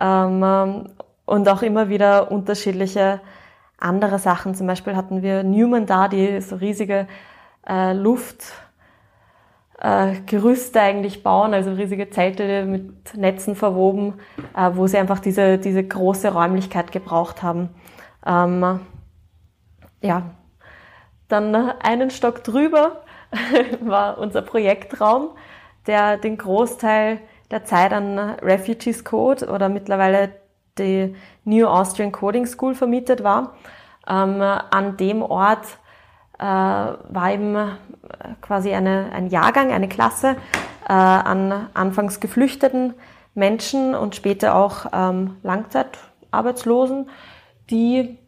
ähm, 0.00 0.88
und 1.26 1.48
auch 1.48 1.62
immer 1.62 1.90
wieder 1.90 2.30
unterschiedliche 2.30 3.20
andere 3.78 4.18
Sachen. 4.18 4.54
Zum 4.54 4.66
Beispiel 4.66 4.96
hatten 4.96 5.22
wir 5.22 5.42
Newman 5.42 5.84
da, 5.84 6.08
die 6.08 6.40
so 6.40 6.56
riesige 6.56 7.06
äh, 7.68 7.92
Luftgerüste 7.92 8.58
äh, 10.78 10.82
eigentlich 10.82 11.22
bauen, 11.22 11.52
also 11.52 11.72
riesige 11.72 12.08
Zelte 12.08 12.64
mit 12.64 13.14
Netzen 13.16 13.54
verwoben, 13.54 14.14
äh, 14.56 14.70
wo 14.72 14.86
sie 14.86 14.96
einfach 14.96 15.18
diese, 15.18 15.58
diese 15.58 15.84
große 15.84 16.32
Räumlichkeit 16.32 16.92
gebraucht 16.92 17.42
haben. 17.42 17.68
Ähm, 18.24 18.80
ja, 20.00 20.30
dann 21.28 21.54
einen 21.54 22.10
Stock 22.10 22.44
drüber 22.44 23.02
war 23.80 24.18
unser 24.18 24.42
Projektraum, 24.42 25.30
der 25.86 26.16
den 26.16 26.38
Großteil 26.38 27.20
der 27.50 27.64
Zeit 27.64 27.92
an 27.92 28.18
Refugees 28.18 29.04
Code 29.04 29.46
oder 29.48 29.68
mittlerweile 29.68 30.30
die 30.78 31.14
New 31.44 31.66
Austrian 31.66 32.12
Coding 32.12 32.46
School 32.46 32.74
vermietet 32.74 33.22
war. 33.22 33.54
Ähm, 34.08 34.40
an 34.40 34.96
dem 34.96 35.22
Ort 35.22 35.66
äh, 36.38 36.44
war 36.44 37.32
eben 37.32 37.54
äh, 37.54 37.68
quasi 38.40 38.72
eine, 38.72 39.10
ein 39.12 39.28
Jahrgang, 39.28 39.72
eine 39.72 39.88
Klasse 39.88 40.36
äh, 40.88 40.92
an 40.92 41.68
anfangs 41.74 42.20
geflüchteten 42.20 42.94
Menschen 43.34 43.94
und 43.94 44.14
später 44.14 44.54
auch 44.54 44.86
ähm, 44.92 45.36
Langzeitarbeitslosen, 45.42 47.08
die 47.70 48.18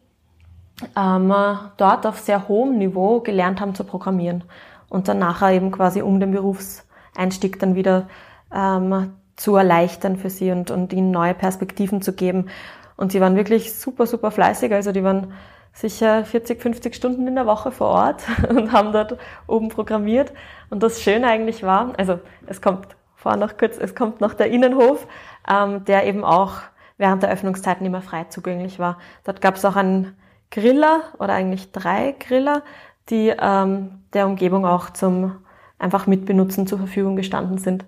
ähm, 0.95 1.33
dort 1.77 2.05
auf 2.05 2.19
sehr 2.19 2.47
hohem 2.47 2.77
Niveau 2.77 3.19
gelernt 3.21 3.59
haben 3.61 3.75
zu 3.75 3.83
programmieren 3.83 4.43
und 4.89 5.07
dann 5.07 5.19
nachher 5.19 5.51
eben 5.51 5.71
quasi 5.71 6.01
um 6.01 6.19
den 6.19 6.31
Berufseinstieg 6.31 7.59
dann 7.59 7.75
wieder 7.75 8.07
ähm, 8.53 9.13
zu 9.39 9.55
erleichtern 9.55 10.17
für 10.17 10.29
sie 10.29 10.51
und, 10.51 10.69
und 10.69 10.91
ihnen 10.91 11.11
neue 11.11 11.33
Perspektiven 11.33 12.01
zu 12.01 12.13
geben. 12.13 12.49
Und 12.97 13.13
sie 13.13 13.21
waren 13.21 13.37
wirklich 13.37 13.73
super, 13.73 14.05
super 14.05 14.31
fleißig. 14.31 14.73
Also 14.73 14.91
die 14.91 15.03
waren 15.03 15.33
sicher 15.71 16.25
40, 16.25 16.61
50 16.61 16.93
Stunden 16.93 17.25
in 17.25 17.35
der 17.35 17.45
Woche 17.45 17.71
vor 17.71 17.87
Ort 17.87 18.23
und 18.49 18.73
haben 18.73 18.91
dort 18.91 19.17
oben 19.47 19.69
programmiert. 19.69 20.33
Und 20.69 20.83
das 20.83 21.01
Schöne 21.01 21.27
eigentlich 21.27 21.63
war, 21.63 21.93
also 21.97 22.19
es 22.47 22.61
kommt 22.61 22.87
vorher 23.15 23.39
noch 23.39 23.57
kurz, 23.57 23.77
es 23.77 23.95
kommt 23.95 24.19
noch 24.19 24.33
der 24.33 24.51
Innenhof, 24.51 25.07
ähm, 25.49 25.85
der 25.85 26.05
eben 26.05 26.25
auch 26.25 26.55
während 26.97 27.23
der 27.23 27.31
Öffnungszeiten 27.31 27.85
immer 27.85 28.01
frei 28.01 28.25
zugänglich 28.25 28.77
war. 28.77 28.97
Dort 29.23 29.39
gab 29.39 29.55
es 29.55 29.63
auch 29.63 29.77
einen 29.77 30.17
Griller 30.51 31.03
oder 31.17 31.33
eigentlich 31.33 31.71
drei 31.71 32.13
Griller, 32.19 32.61
die 33.09 33.33
ähm, 33.39 34.03
der 34.13 34.27
Umgebung 34.27 34.65
auch 34.65 34.89
zum 34.89 35.37
einfach 35.77 36.07
Mitbenutzen 36.07 36.67
zur 36.67 36.77
Verfügung 36.77 37.15
gestanden 37.15 37.57
sind. 37.57 37.85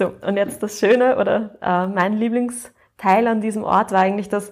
So, 0.00 0.14
und 0.26 0.38
jetzt 0.38 0.62
das 0.62 0.78
Schöne 0.78 1.18
oder 1.18 1.50
äh, 1.60 1.86
mein 1.86 2.14
Lieblingsteil 2.14 3.26
an 3.26 3.42
diesem 3.42 3.64
Ort 3.64 3.92
war 3.92 4.00
eigentlich, 4.00 4.30
dass 4.30 4.50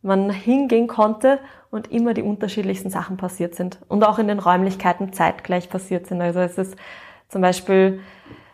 man 0.00 0.30
hingehen 0.30 0.86
konnte 0.86 1.40
und 1.70 1.92
immer 1.92 2.14
die 2.14 2.22
unterschiedlichsten 2.22 2.88
Sachen 2.88 3.18
passiert 3.18 3.54
sind 3.54 3.80
und 3.88 4.02
auch 4.02 4.18
in 4.18 4.28
den 4.28 4.38
Räumlichkeiten 4.38 5.12
zeitgleich 5.12 5.68
passiert 5.68 6.06
sind. 6.06 6.22
Also 6.22 6.40
es 6.40 6.56
ist 6.56 6.76
zum 7.28 7.42
Beispiel 7.42 8.00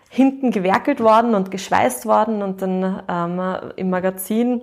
hinten 0.08 0.50
gewerkelt 0.50 0.98
worden 0.98 1.36
und 1.36 1.52
geschweißt 1.52 2.04
worden 2.04 2.42
und 2.42 2.62
dann 2.62 3.04
ähm, 3.08 3.72
im 3.76 3.90
Magazin 3.90 4.62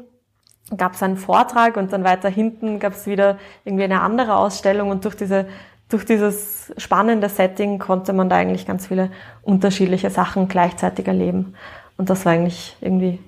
gab 0.75 0.95
es 0.95 1.03
einen 1.03 1.15
Vortrag 1.15 1.77
und 1.77 1.93
dann 1.93 2.03
weiter 2.03 2.27
hinten 2.27 2.79
gab 2.79 2.91
es 2.91 3.07
wieder 3.07 3.37
irgendwie 3.63 3.85
eine 3.85 4.01
andere 4.01 4.35
Ausstellung 4.35 4.89
und 4.89 5.05
durch 5.05 5.15
diese 5.15 5.47
durch 5.91 6.05
dieses 6.05 6.71
spannende 6.77 7.29
Setting 7.29 7.77
konnte 7.77 8.13
man 8.13 8.29
da 8.29 8.37
eigentlich 8.37 8.65
ganz 8.65 8.87
viele 8.87 9.11
unterschiedliche 9.43 10.09
Sachen 10.09 10.47
gleichzeitig 10.47 11.07
erleben. 11.07 11.55
Und 11.97 12.09
das 12.09 12.25
war 12.25 12.33
eigentlich 12.33 12.77
irgendwie 12.81 13.19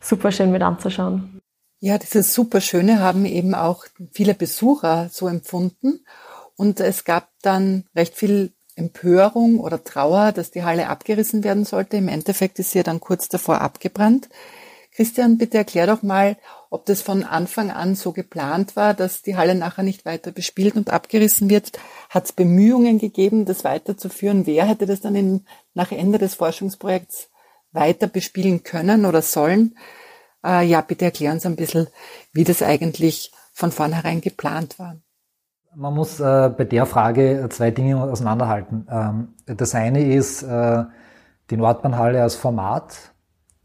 super 0.00 0.30
schön 0.30 0.52
mit 0.52 0.62
anzuschauen. 0.62 1.40
Ja, 1.80 1.98
dieses 1.98 2.34
Superschöne 2.34 3.00
haben 3.00 3.24
eben 3.24 3.54
auch 3.54 3.84
viele 4.12 4.34
Besucher 4.34 5.08
so 5.10 5.26
empfunden. 5.26 6.04
Und 6.56 6.80
es 6.80 7.04
gab 7.04 7.28
dann 7.42 7.84
recht 7.96 8.14
viel 8.14 8.52
Empörung 8.76 9.60
oder 9.60 9.82
Trauer, 9.82 10.32
dass 10.32 10.50
die 10.50 10.64
Halle 10.64 10.88
abgerissen 10.88 11.44
werden 11.44 11.64
sollte. 11.64 11.96
Im 11.96 12.08
Endeffekt 12.08 12.58
ist 12.58 12.72
sie 12.72 12.78
ja 12.78 12.84
dann 12.84 13.00
kurz 13.00 13.28
davor 13.28 13.60
abgebrannt. 13.60 14.28
Christian, 14.92 15.38
bitte 15.38 15.58
erklär 15.58 15.86
doch 15.86 16.02
mal, 16.02 16.36
ob 16.74 16.86
das 16.86 17.02
von 17.02 17.22
Anfang 17.22 17.70
an 17.70 17.94
so 17.94 18.10
geplant 18.10 18.74
war, 18.74 18.94
dass 18.94 19.22
die 19.22 19.36
Halle 19.36 19.54
nachher 19.54 19.84
nicht 19.84 20.04
weiter 20.04 20.32
bespielt 20.32 20.74
und 20.74 20.90
abgerissen 20.90 21.48
wird. 21.48 21.70
Hat 22.10 22.24
es 22.24 22.32
Bemühungen 22.32 22.98
gegeben, 22.98 23.44
das 23.44 23.62
weiterzuführen? 23.62 24.44
Wer 24.44 24.66
hätte 24.66 24.84
das 24.84 25.00
dann 25.00 25.14
in, 25.14 25.46
nach 25.74 25.92
Ende 25.92 26.18
des 26.18 26.34
Forschungsprojekts 26.34 27.30
weiter 27.70 28.08
bespielen 28.08 28.64
können 28.64 29.04
oder 29.04 29.22
sollen? 29.22 29.78
Äh, 30.44 30.66
ja, 30.66 30.80
bitte 30.80 31.04
erklären 31.04 31.38
Sie 31.38 31.46
ein 31.46 31.54
bisschen, 31.54 31.86
wie 32.32 32.42
das 32.42 32.60
eigentlich 32.60 33.30
von 33.52 33.70
vornherein 33.70 34.20
geplant 34.20 34.80
war. 34.80 34.96
Man 35.76 35.94
muss 35.94 36.18
äh, 36.18 36.50
bei 36.58 36.64
der 36.64 36.86
Frage 36.86 37.46
zwei 37.50 37.70
Dinge 37.70 38.02
auseinanderhalten. 38.02 38.88
Ähm, 38.90 39.34
das 39.46 39.76
eine 39.76 40.12
ist 40.12 40.42
äh, 40.42 40.82
die 41.50 41.56
Nordbahnhalle 41.56 42.20
als 42.20 42.34
Format. 42.34 43.12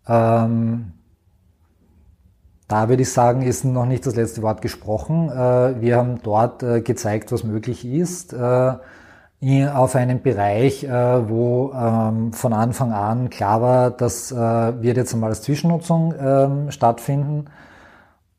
Ähm, 0.07 0.93
da 2.69 2.87
würde 2.87 3.01
ich 3.01 3.11
sagen, 3.11 3.41
ist 3.41 3.65
noch 3.65 3.87
nicht 3.87 4.05
das 4.05 4.15
letzte 4.15 4.43
Wort 4.43 4.61
gesprochen. 4.61 5.29
Äh, 5.29 5.81
wir 5.81 5.97
haben 5.97 6.21
dort 6.21 6.61
äh, 6.63 6.81
gezeigt, 6.81 7.31
was 7.31 7.43
möglich 7.43 7.83
ist, 7.83 8.31
äh, 8.31 8.73
auf 9.73 9.95
einem 9.95 10.21
Bereich, 10.21 10.85
wo 10.85 11.71
ähm, 11.73 12.33
von 12.33 12.51
Anfang 12.51 12.91
an 12.91 13.29
klar 13.29 13.61
war, 13.61 13.89
das 13.89 14.35
wird 14.35 14.97
jetzt 14.97 15.13
einmal 15.13 15.29
als 15.29 15.43
Zwischennutzung 15.43 16.13
ähm, 16.19 16.71
stattfinden. 16.71 17.45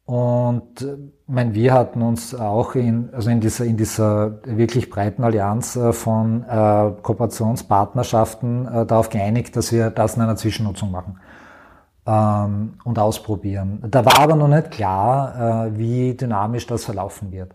Und 0.04 0.86
mein, 1.26 1.54
wir 1.54 1.72
hatten 1.72 2.02
uns 2.02 2.34
auch 2.34 2.74
in, 2.74 3.08
also 3.14 3.30
in 3.30 3.40
dieser, 3.40 3.64
in 3.64 3.78
dieser 3.78 4.40
wirklich 4.44 4.90
breiten 4.90 5.24
Allianz 5.24 5.78
von 5.92 6.44
Kooperationspartnerschaften 7.02 8.86
darauf 8.86 9.08
geeinigt, 9.08 9.56
dass 9.56 9.72
wir 9.72 9.88
das 9.88 10.16
in 10.16 10.22
einer 10.22 10.36
Zwischennutzung 10.36 10.90
machen 10.90 11.18
ähm, 12.06 12.74
und 12.84 12.98
ausprobieren. 12.98 13.82
Da 13.88 14.04
war 14.04 14.18
aber 14.18 14.36
noch 14.36 14.48
nicht 14.48 14.70
klar, 14.70 15.66
äh, 15.66 15.78
wie 15.78 16.14
dynamisch 16.14 16.66
das 16.66 16.84
verlaufen 16.84 17.32
wird. 17.32 17.54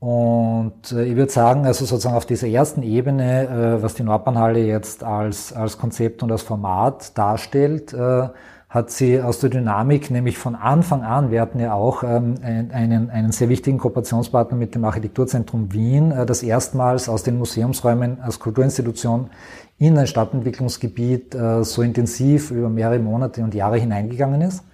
Und 0.00 0.92
äh, 0.92 1.04
ich 1.04 1.16
würde 1.16 1.32
sagen, 1.32 1.64
also 1.64 1.86
sozusagen 1.86 2.16
auf 2.16 2.26
dieser 2.26 2.48
ersten 2.48 2.82
Ebene, 2.82 3.48
äh, 3.48 3.82
was 3.82 3.94
die 3.94 4.02
Nordbahnhalle 4.02 4.60
jetzt 4.60 5.02
als, 5.02 5.52
als 5.52 5.78
Konzept 5.78 6.22
und 6.22 6.30
als 6.30 6.42
Format 6.42 7.16
darstellt, 7.16 7.94
äh, 7.94 8.28
hat 8.74 8.90
sie 8.90 9.22
aus 9.22 9.38
der 9.38 9.50
Dynamik, 9.50 10.10
nämlich 10.10 10.36
von 10.36 10.56
Anfang 10.56 11.04
an, 11.04 11.30
wir 11.30 11.40
hatten 11.40 11.60
ja 11.60 11.74
auch 11.74 12.02
ähm, 12.02 12.34
einen, 12.42 13.08
einen 13.08 13.30
sehr 13.30 13.48
wichtigen 13.48 13.78
Kooperationspartner 13.78 14.58
mit 14.58 14.74
dem 14.74 14.84
Architekturzentrum 14.84 15.72
Wien, 15.72 16.10
äh, 16.10 16.26
das 16.26 16.42
erstmals 16.42 17.08
aus 17.08 17.22
den 17.22 17.38
Museumsräumen 17.38 18.20
als 18.20 18.40
Kulturinstitution 18.40 19.30
in 19.78 19.98
ein 19.98 20.06
Stadtentwicklungsgebiet 20.06 21.34
äh, 21.34 21.64
so 21.64 21.82
intensiv 21.82 22.50
über 22.50 22.68
mehrere 22.68 22.98
Monate 22.98 23.42
und 23.42 23.54
Jahre 23.54 23.78
hineingegangen 23.78 24.40
ist. 24.42 24.64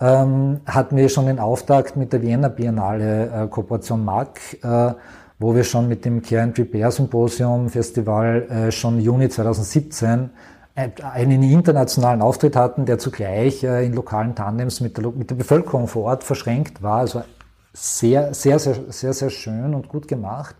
Ähm, 0.00 0.60
hatten 0.66 0.96
wir 0.96 1.08
schon 1.08 1.26
den 1.26 1.38
Auftakt 1.38 1.96
mit 1.96 2.12
der 2.12 2.20
Vienna 2.20 2.48
Biennale 2.48 3.44
äh, 3.44 3.46
Kooperation 3.46 4.04
MAC, 4.04 4.58
äh, 4.62 4.94
wo 5.38 5.54
wir 5.54 5.64
schon 5.64 5.88
mit 5.88 6.04
dem 6.04 6.20
Care 6.22 6.42
and 6.42 6.58
Repair 6.58 6.90
Symposium 6.90 7.68
Festival 7.68 8.70
schon 8.70 9.00
Juni 9.00 9.28
2017 9.28 10.30
einen 10.76 11.42
internationalen 11.42 12.22
Auftritt 12.22 12.54
hatten, 12.54 12.86
der 12.86 12.98
zugleich 12.98 13.64
in 13.64 13.92
lokalen 13.94 14.36
Tandems 14.36 14.80
mit 14.80 14.96
der, 14.96 15.10
mit 15.10 15.30
der 15.30 15.34
Bevölkerung 15.34 15.88
vor 15.88 16.04
Ort 16.04 16.22
verschränkt 16.22 16.84
war. 16.84 17.00
Also 17.00 17.24
sehr, 17.72 18.32
sehr, 18.32 18.60
sehr, 18.60 18.76
sehr, 18.88 19.12
sehr 19.12 19.30
schön 19.30 19.74
und 19.74 19.88
gut 19.88 20.06
gemacht. 20.06 20.54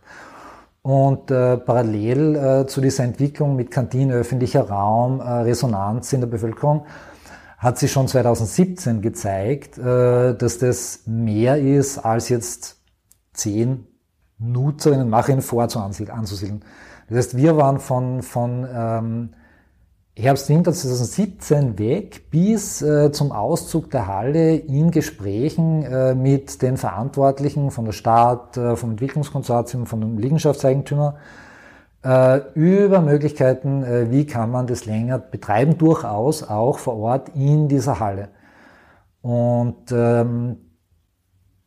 Und 0.85 1.31
äh, 1.31 1.57
parallel 1.57 2.37
äh, 2.37 2.67
zu 2.67 2.83
dieser 2.83 3.05
Entwicklung 3.05 3.57
mit 3.57 3.71
Kantine, 3.71 4.17
öffentlicher 4.17 4.69
Raum, 4.69 5.19
äh, 5.19 5.25
Resonanz 5.25 6.13
in 6.13 6.21
der 6.21 6.29
Bevölkerung, 6.29 6.85
hat 7.57 7.79
sich 7.79 7.91
schon 7.91 8.07
2017 8.07 9.01
gezeigt, 9.01 9.79
äh, 9.79 10.37
dass 10.37 10.59
das 10.59 11.05
mehr 11.07 11.59
ist 11.59 11.97
als 11.97 12.29
jetzt 12.29 12.83
zehn 13.33 13.87
Nutzerinnen 14.37 15.05
und 15.05 15.09
Macherinnen 15.09 15.41
vor 15.41 15.63
anzusiedeln. 15.63 16.63
Das 17.09 17.17
heißt, 17.17 17.37
wir 17.39 17.57
waren 17.57 17.81
von, 17.81 18.23
von 18.23 18.69
ähm, 18.71 19.31
Herbst, 20.17 20.49
Winter 20.49 20.73
2017 20.73 21.77
weg 21.77 22.31
bis 22.31 22.81
äh, 22.83 23.11
zum 23.11 23.33
Auszug 23.33 23.91
der 23.91 24.07
Halle 24.07 24.55
in 24.55 24.93
Gesprächen 24.93 25.83
äh, 25.83 26.15
mit 26.15 26.63
den 26.63 26.77
Verantwortlichen 26.77 27.73
von 27.73 27.85
der 27.85 27.93
Stadt, 27.93 28.57
äh, 28.57 28.77
vom 28.77 28.93
Entwicklungskonsortium, 28.93 29.87
von 29.87 30.01
dem 30.01 30.19
Liegenschaftseigentümer 30.19 31.17
äh, 32.05 32.43
über 32.55 33.01
Möglichkeiten, 33.01 33.83
äh, 33.83 34.13
wie 34.13 34.25
kann 34.25 34.53
man 34.53 34.69
das 34.69 34.87
länger 34.87 35.19
betreiben, 35.19 35.79
durchaus 35.79 36.45
auch 36.45 36.79
vor 36.79 36.97
Ort 36.97 37.31
in 37.35 37.67
dieser 37.67 37.99
Halle. 37.99 38.29
Und 39.21 39.91
ähm, 39.91 40.59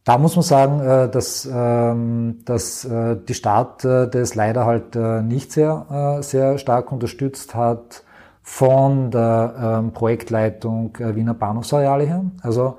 da 0.06 0.18
muss 0.18 0.38
man 0.38 0.44
sagen, 0.44 0.80
äh, 0.80 1.10
dass, 1.10 1.50
ähm, 1.52 2.40
dass 2.46 2.88
die 3.28 3.34
Stadt 3.34 3.84
das 3.84 4.36
leider 4.36 4.66
halt 4.66 4.96
nicht 5.26 5.52
sehr, 5.52 6.22
sehr 6.22 6.58
stark 6.58 6.94
unterstützt 6.94 7.54
hat 7.54 8.04
von 8.50 9.12
der 9.12 9.80
ähm, 9.80 9.92
Projektleitung 9.92 10.96
äh, 11.00 11.16
Wiener 11.18 11.34
Bahnhofsareale 11.34 12.06
her. 12.06 12.24
Also 12.42 12.78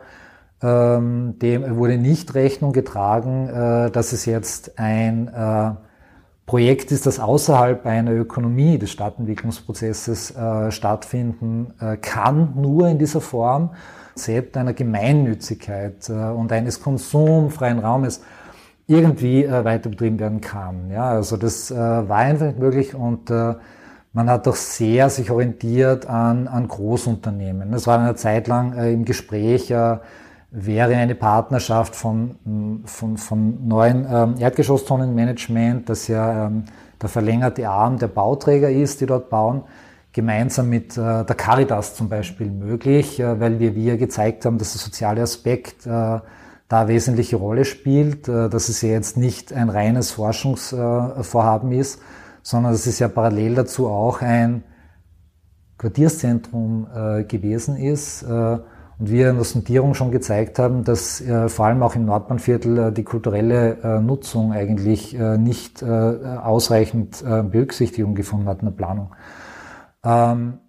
ähm, 0.63 1.39
dem 1.41 1.77
wurde 1.77 1.99
nicht 1.99 2.35
Rechnung 2.35 2.73
getragen, 2.73 3.51
äh, 3.51 3.91
dass 3.91 4.13
es 4.13 4.25
jetzt 4.25 4.79
ein 4.79 5.29
äh, 5.29 5.73
Projekt 6.47 6.91
ist, 6.91 7.05
das 7.05 7.21
außerhalb 7.21 7.85
einer 7.85 8.13
Ökonomie 8.13 8.79
des 8.79 8.91
Stadtentwicklungsprozesses 8.93 10.35
äh, 10.35 10.71
stattfinden 10.73 11.75
äh, 11.81 11.99
kann, 11.99 12.55
nur 12.57 12.89
in 12.89 12.99
dieser 12.99 13.21
Form, 13.21 13.75
selbst 14.15 14.57
einer 14.57 14.73
Gemeinnützigkeit 14.73 16.09
äh, 16.09 16.13
und 16.15 16.51
eines 16.51 16.81
konsumfreien 16.81 17.79
Raumes 17.79 18.23
irgendwie 18.87 19.47
weiter 19.47 19.91
betrieben 19.91 20.19
werden 20.19 20.41
kann. 20.41 20.91
Ja, 20.91 21.11
also 21.11 21.37
das 21.37 21.71
war 21.71 22.11
einfach 22.11 22.47
nicht 22.47 22.59
möglich 22.59 22.95
und 22.95 23.31
man 24.13 24.31
hat 24.31 24.47
doch 24.47 24.57
sehr 24.57 25.11
sich 25.11 25.31
orientiert 25.31 26.07
an, 26.07 26.49
an 26.49 26.69
Großunternehmen. 26.69 27.73
Das 27.73 27.87
war 27.87 27.99
eine 27.99 28.15
Zeit 28.15 28.49
lang 28.49 28.73
äh, 28.73 28.93
im 28.93 29.05
Gespräch, 29.05 29.71
äh, 29.71 29.99
wäre 30.51 30.97
eine 30.97 31.15
Partnerschaft 31.15 31.95
von, 31.95 32.83
von, 32.87 33.19
von 33.19 33.69
neuen 33.69 34.07
ähm, 34.11 34.35
Erdgeschosszonenmanagement, 34.39 35.89
das 35.89 36.09
ja 36.09 36.47
ähm, 36.47 36.65
der 37.03 37.09
verlängerte 37.09 37.69
Arm 37.69 37.99
der 37.99 38.09
Bauträger 38.09 38.71
ist, 38.71 39.01
die 39.01 39.07
dort 39.07 39.29
bauen, 39.29 39.63
gemeinsam 40.13 40.71
mit 40.71 40.97
äh, 40.97 41.25
der 41.25 41.37
Caritas 41.37 41.95
zum 41.95 42.09
Beispiel 42.09 42.51
möglich, 42.51 43.21
äh, 43.21 43.39
weil 43.41 43.61
wir, 43.61 43.75
wir 43.75 43.99
gezeigt 43.99 44.47
haben, 44.47 44.59
dass 44.59 44.73
der 44.73 44.81
soziale 44.81 45.23
Aspekt 45.23 45.87
äh, 45.87 46.21
da 46.69 46.89
wesentliche 46.89 47.37
Rolle 47.37 47.65
spielt, 47.65 48.27
äh, 48.27 48.49
dass 48.49 48.69
es 48.69 48.81
ja 48.83 48.89
jetzt 48.89 49.17
nicht 49.17 49.53
ein 49.53 49.69
reines 49.69 50.13
Forschungsvorhaben 50.13 51.73
ist, 51.73 52.01
sondern 52.49 52.73
es 52.73 52.87
ist 52.87 52.99
ja 52.99 53.09
parallel 53.09 53.57
dazu 53.57 53.89
auch 53.89 54.23
ein 54.23 54.63
Quartierszentrum 55.77 56.87
äh, 56.95 57.25
gewesen 57.25 57.77
ist. 57.77 58.23
Äh, 58.23 58.27
und 58.99 59.11
wir 59.11 59.29
in 59.29 59.37
der 59.37 59.45
Sondierung 59.45 59.93
schon 59.93 60.11
gezeigt 60.11 60.59
haben, 60.59 60.83
dass 60.83 61.21
äh, 61.21 61.51
vor 61.51 61.67
allem 61.67 61.83
auch 61.83 61.95
im 61.95 62.07
Nordbahnviertel 62.07 62.79
äh, 62.79 62.93
die 62.93 63.05
kulturelle 63.05 63.77
äh, 63.83 64.01
Nutzung 64.01 64.53
eigentlich 64.53 65.15
äh, 65.15 65.37
nicht 65.37 65.85
ausreichend 65.85 67.23
Berücksichtigung 67.23 68.15
gefunden 68.15 68.49
hat 68.49 68.61
in 68.61 68.69
der 68.69 68.73
Planung. 68.73 69.15
Ähm, 70.03 70.61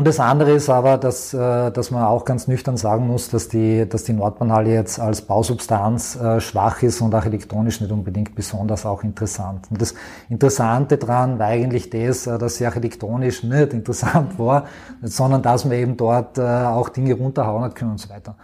und 0.00 0.06
das 0.06 0.18
andere 0.18 0.52
ist 0.52 0.70
aber, 0.70 0.96
dass, 0.96 1.34
äh, 1.34 1.70
dass 1.70 1.90
man 1.90 2.04
auch 2.04 2.24
ganz 2.24 2.48
nüchtern 2.48 2.78
sagen 2.78 3.06
muss, 3.06 3.28
dass 3.28 3.48
die, 3.48 3.86
dass 3.86 4.02
die 4.02 4.14
Nordbahnhalle 4.14 4.72
jetzt 4.72 4.98
als 4.98 5.20
Bausubstanz 5.20 6.16
äh, 6.16 6.40
schwach 6.40 6.82
ist 6.82 7.02
und 7.02 7.14
architektonisch 7.14 7.82
nicht 7.82 7.92
unbedingt 7.92 8.34
besonders 8.34 8.86
auch 8.86 9.04
interessant. 9.04 9.66
Und 9.70 9.82
das 9.82 9.94
Interessante 10.30 10.96
daran 10.96 11.38
war 11.38 11.48
eigentlich 11.48 11.90
das, 11.90 12.26
äh, 12.26 12.38
dass 12.38 12.56
sie 12.56 12.64
architektonisch 12.64 13.42
nicht 13.42 13.72
interessant 13.74 14.38
war, 14.38 14.64
sondern 15.02 15.42
dass 15.42 15.66
man 15.66 15.74
eben 15.74 15.98
dort 15.98 16.40
auch 16.40 16.88
Dinge 16.88 17.12
runterhauen 17.12 17.62
hat 17.64 17.74
können 17.74 17.90
und 17.90 18.00
so 18.00 18.08
weiter. 18.08 18.36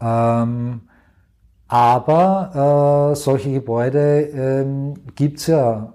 Ähm, 0.00 0.80
aber 1.68 3.12
solche 3.14 3.52
Gebäude 3.52 4.20
ähm, 4.32 4.94
gibt's 5.14 5.46
ja 5.46 5.92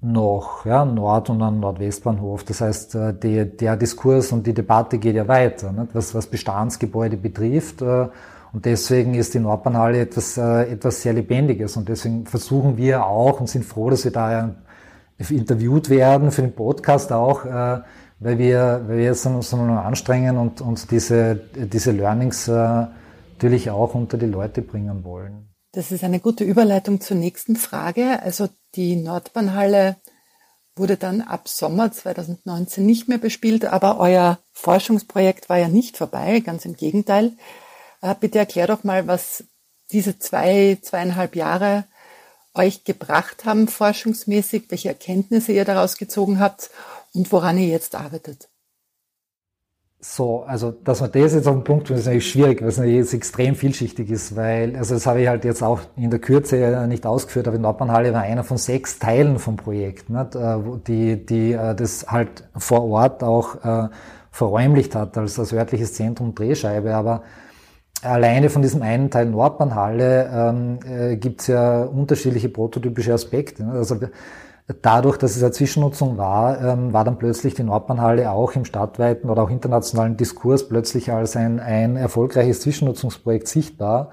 noch, 0.00 0.64
ja, 0.64 0.84
Nord- 0.84 1.30
und 1.30 1.42
am 1.42 1.60
Nordwestbahnhof. 1.60 2.44
Das 2.44 2.60
heißt, 2.60 2.94
äh, 2.94 3.14
der, 3.14 3.44
der 3.46 3.76
Diskurs 3.76 4.30
und 4.32 4.46
die 4.46 4.54
Debatte 4.54 4.98
geht 4.98 5.16
ja 5.16 5.26
weiter, 5.26 5.72
nicht? 5.72 5.94
Was, 5.94 6.14
was 6.14 6.26
Bestandsgebäude 6.26 7.16
betrifft. 7.16 7.82
Äh, 7.82 8.08
und 8.52 8.64
deswegen 8.64 9.14
ist 9.14 9.34
die 9.34 9.40
Nordbahnhalle 9.40 10.00
etwas, 10.00 10.38
äh, 10.38 10.72
etwas 10.72 11.02
sehr 11.02 11.12
Lebendiges. 11.12 11.76
Und 11.76 11.88
deswegen 11.88 12.26
versuchen 12.26 12.76
wir 12.76 13.04
auch 13.04 13.40
und 13.40 13.48
sind 13.48 13.64
froh, 13.64 13.90
dass 13.90 14.04
wir 14.04 14.12
da 14.12 14.54
interviewt 15.18 15.90
werden 15.90 16.30
für 16.30 16.42
den 16.42 16.52
Podcast 16.52 17.12
auch, 17.12 17.44
weil 17.44 18.38
wir, 18.38 18.82
weil 18.86 18.98
wir 18.98 19.10
uns 19.10 19.52
noch 19.52 19.84
anstrengen 19.84 20.36
und, 20.36 20.60
und 20.60 20.88
diese, 20.92 21.34
diese 21.34 21.90
Learnings 21.90 22.46
natürlich 22.46 23.68
auch 23.68 23.96
unter 23.96 24.16
die 24.16 24.26
Leute 24.26 24.62
bringen 24.62 25.02
wollen. 25.02 25.48
Das 25.72 25.92
ist 25.92 26.02
eine 26.02 26.20
gute 26.20 26.44
Überleitung 26.44 27.00
zur 27.00 27.16
nächsten 27.16 27.56
Frage. 27.56 28.22
Also 28.22 28.48
die 28.74 28.96
Nordbahnhalle 28.96 29.96
wurde 30.76 30.96
dann 30.96 31.20
ab 31.20 31.48
Sommer 31.48 31.92
2019 31.92 32.86
nicht 32.86 33.08
mehr 33.08 33.18
bespielt, 33.18 33.64
aber 33.64 33.98
euer 33.98 34.38
Forschungsprojekt 34.52 35.48
war 35.48 35.58
ja 35.58 35.68
nicht 35.68 35.96
vorbei, 35.96 36.40
ganz 36.40 36.64
im 36.64 36.74
Gegenteil. 36.74 37.32
Äh, 38.00 38.14
bitte 38.18 38.38
erklär 38.38 38.66
doch 38.66 38.84
mal, 38.84 39.06
was 39.06 39.44
diese 39.90 40.18
zwei, 40.18 40.78
zweieinhalb 40.80 41.36
Jahre 41.36 41.84
euch 42.54 42.84
gebracht 42.84 43.44
haben 43.44 43.68
forschungsmäßig, 43.68 44.70
welche 44.70 44.88
Erkenntnisse 44.88 45.52
ihr 45.52 45.64
daraus 45.64 45.96
gezogen 45.96 46.40
habt 46.40 46.70
und 47.12 47.30
woran 47.30 47.58
ihr 47.58 47.68
jetzt 47.68 47.94
arbeitet. 47.94 48.48
So, 50.00 50.44
also 50.44 50.70
dass 50.70 51.00
man 51.00 51.10
das 51.10 51.34
jetzt 51.34 51.48
auf 51.48 51.56
den 51.56 51.64
Punkt 51.64 51.88
bringt, 51.88 51.98
ist 51.98 52.06
natürlich 52.06 52.30
schwierig, 52.30 52.62
weil 52.62 52.68
es 52.68 52.78
natürlich 52.78 53.12
extrem 53.12 53.56
vielschichtig 53.56 54.10
ist, 54.10 54.36
weil, 54.36 54.76
also 54.76 54.94
das 54.94 55.06
habe 55.06 55.20
ich 55.22 55.26
halt 55.26 55.44
jetzt 55.44 55.60
auch 55.60 55.80
in 55.96 56.10
der 56.10 56.20
Kürze 56.20 56.86
nicht 56.88 57.04
ausgeführt, 57.04 57.48
aber 57.48 57.56
die 57.56 57.62
Nordbahnhalle 57.62 58.12
war 58.12 58.22
einer 58.22 58.44
von 58.44 58.58
sechs 58.58 59.00
Teilen 59.00 59.40
vom 59.40 59.56
Projekt, 59.56 60.08
nicht, 60.08 60.36
äh, 60.36 60.56
die, 60.86 61.26
die 61.26 61.52
äh, 61.52 61.74
das 61.74 62.06
halt 62.06 62.44
vor 62.56 62.84
Ort 62.84 63.24
auch 63.24 63.56
äh, 63.64 63.88
verräumlicht 64.30 64.94
hat 64.94 65.18
als, 65.18 65.36
als 65.36 65.52
örtliches 65.52 65.94
Zentrum 65.94 66.32
Drehscheibe, 66.32 66.94
aber 66.94 67.24
alleine 68.02 68.50
von 68.50 68.62
diesem 68.62 68.82
einen 68.82 69.10
Teil 69.10 69.26
Nordbahnhalle 69.26 70.30
ähm, 70.32 70.78
äh, 70.88 71.16
gibt 71.16 71.40
es 71.40 71.48
ja 71.48 71.82
unterschiedliche 71.82 72.48
prototypische 72.48 73.12
Aspekte. 73.12 73.66
Also 73.66 73.96
dadurch, 74.82 75.16
dass 75.16 75.36
es 75.36 75.42
eine 75.42 75.52
Zwischennutzung 75.52 76.18
war, 76.18 76.60
ähm, 76.60 76.92
war 76.92 77.04
dann 77.04 77.18
plötzlich 77.18 77.54
die 77.54 77.62
Nordbahnhalle 77.62 78.30
auch 78.30 78.52
im 78.52 78.64
stadtweiten 78.64 79.30
oder 79.30 79.42
auch 79.42 79.50
internationalen 79.50 80.16
Diskurs 80.16 80.68
plötzlich 80.68 81.10
als 81.10 81.36
ein, 81.36 81.58
ein 81.58 81.96
erfolgreiches 81.96 82.60
Zwischennutzungsprojekt 82.60 83.48
sichtbar 83.48 84.10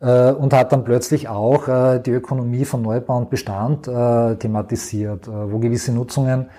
äh, 0.00 0.32
und 0.32 0.52
hat 0.52 0.72
dann 0.72 0.82
plötzlich 0.82 1.28
auch 1.28 1.68
äh, 1.68 2.00
die 2.00 2.10
Ökonomie 2.10 2.64
von 2.64 2.82
Neubau 2.82 3.16
und 3.18 3.30
Bestand 3.30 3.86
äh, 3.86 4.34
thematisiert, 4.34 5.28
wo 5.28 5.58
gewisse 5.58 5.92
Nutzungen 5.92 6.50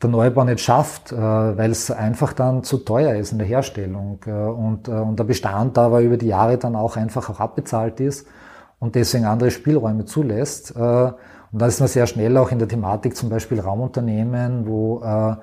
der 0.00 0.10
Neubau 0.10 0.44
nicht 0.44 0.60
schafft, 0.60 1.12
weil 1.12 1.72
es 1.72 1.90
einfach 1.90 2.32
dann 2.32 2.62
zu 2.62 2.78
teuer 2.78 3.16
ist 3.16 3.32
in 3.32 3.38
der 3.38 3.48
Herstellung 3.48 4.20
und, 4.26 4.86
der 4.86 5.24
Bestand 5.24 5.76
aber 5.76 6.02
über 6.02 6.16
die 6.16 6.28
Jahre 6.28 6.56
dann 6.56 6.76
auch 6.76 6.96
einfach 6.96 7.28
auch 7.28 7.40
abbezahlt 7.40 7.98
ist 7.98 8.24
und 8.78 8.94
deswegen 8.94 9.24
andere 9.24 9.50
Spielräume 9.50 10.04
zulässt. 10.04 10.72
Und 11.52 11.60
da 11.62 11.66
ist 11.66 11.80
man 11.80 11.88
sehr 11.88 12.06
schnell 12.06 12.36
auch 12.36 12.50
in 12.50 12.58
der 12.58 12.68
Thematik 12.68 13.16
zum 13.16 13.28
Beispiel 13.28 13.60
Raumunternehmen, 13.60 14.66
wo 14.66 15.02
äh, 15.02 15.36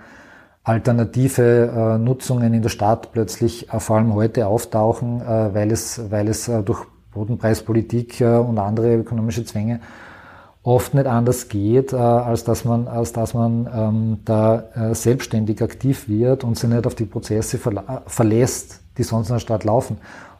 alternative 0.64 1.96
äh, 1.96 1.98
Nutzungen 1.98 2.54
in 2.54 2.62
der 2.62 2.70
Stadt 2.70 3.12
plötzlich 3.12 3.72
äh, 3.72 3.80
vor 3.80 3.98
allem 3.98 4.14
heute 4.14 4.48
auftauchen, 4.48 5.22
äh, 5.22 5.54
weil 5.54 5.72
es, 5.72 6.12
weil 6.12 6.28
es 6.28 6.48
äh, 6.48 6.62
durch 6.64 6.86
Bodenpreispolitik 7.14 8.22
äh, 8.22 8.38
und 8.38 8.58
andere 8.60 8.96
ökonomische 8.96 9.46
Zwänge 9.46 9.80
oft 10.66 10.96
nicht 10.96 11.06
anders 11.06 11.48
geht, 11.48 11.94
äh, 11.94 11.96
als 11.96 12.44
dass 12.44 12.66
man, 12.66 12.88
als 12.88 13.14
dass 13.14 13.34
man 13.34 13.70
ähm, 13.74 14.18
da 14.26 14.64
äh, 14.76 14.96
selbstständig 14.96 15.62
aktiv 15.62 16.10
wird 16.10 16.44
und 16.44 16.58
sich 16.58 16.70
nicht 16.70 16.88
auf 16.88 16.96
die 16.96 17.06
Prozesse 17.06 17.60
verlässt, 18.08 18.82
die 18.98 19.04
sonst 19.04 19.30
in 19.30 19.36
der 19.36 19.40
Stadt 19.40 19.64
laufen. 19.64 19.98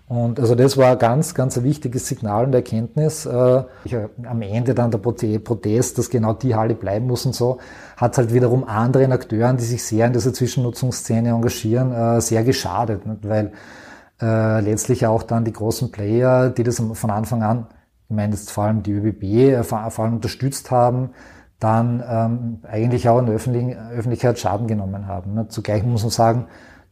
Und 0.08 0.40
also 0.40 0.54
das 0.54 0.78
war 0.78 0.92
ein 0.92 1.00
ganz, 1.00 1.34
ganz 1.34 1.58
ein 1.58 1.64
wichtiges 1.64 2.08
Signal 2.08 2.46
und 2.46 2.54
Erkenntnis. 2.54 3.26
Äh, 3.26 3.64
ich, 3.86 3.96
am 4.24 4.42
Ende 4.42 4.76
dann 4.76 4.92
der 4.92 5.00
Protest, 5.00 5.98
dass 5.98 6.12
genau 6.12 6.34
die 6.34 6.54
Halle 6.54 6.76
bleiben 6.76 7.08
muss 7.08 7.26
und 7.26 7.34
so, 7.34 7.58
hat 7.98 8.18
halt 8.18 8.32
wiederum 8.32 8.66
anderen 8.66 9.12
Akteuren, 9.12 9.58
die 9.58 9.64
sich 9.64 9.84
sehr 9.84 10.06
in 10.06 10.14
dieser 10.14 10.32
Zwischennutzungsszene 10.32 11.30
engagieren, 11.30 11.92
äh, 11.92 12.22
sehr 12.22 12.44
geschadet, 12.44 13.02
weil 13.24 13.52
äh, 14.22 14.62
letztlich 14.62 15.08
auch 15.08 15.24
dann 15.24 15.44
die 15.44 15.54
großen 15.54 15.92
Player, 15.92 16.50
die 16.52 16.64
das 16.64 16.82
von 16.94 17.10
Anfang 17.10 17.42
an, 17.42 17.68
ich 18.08 18.16
meine 18.16 18.34
jetzt 18.34 18.52
vor 18.52 18.66
allem 18.66 18.84
die 18.84 18.92
ÖBB, 18.92 19.24
äh, 19.24 19.64
vor, 19.64 19.80
allem 19.80 20.14
unterstützt 20.14 20.70
haben, 20.70 21.10
dann 21.60 22.04
ähm, 22.08 22.60
eigentlich 22.70 23.10
auch 23.10 23.20
in 23.20 23.26
der 23.26 23.36
Öffentlichkeit 23.36 24.38
Schaden 24.38 24.68
genommen 24.68 25.08
haben. 25.08 25.50
Zugleich 25.50 25.84
muss 25.84 26.04
man 26.04 26.12
sagen, 26.12 26.46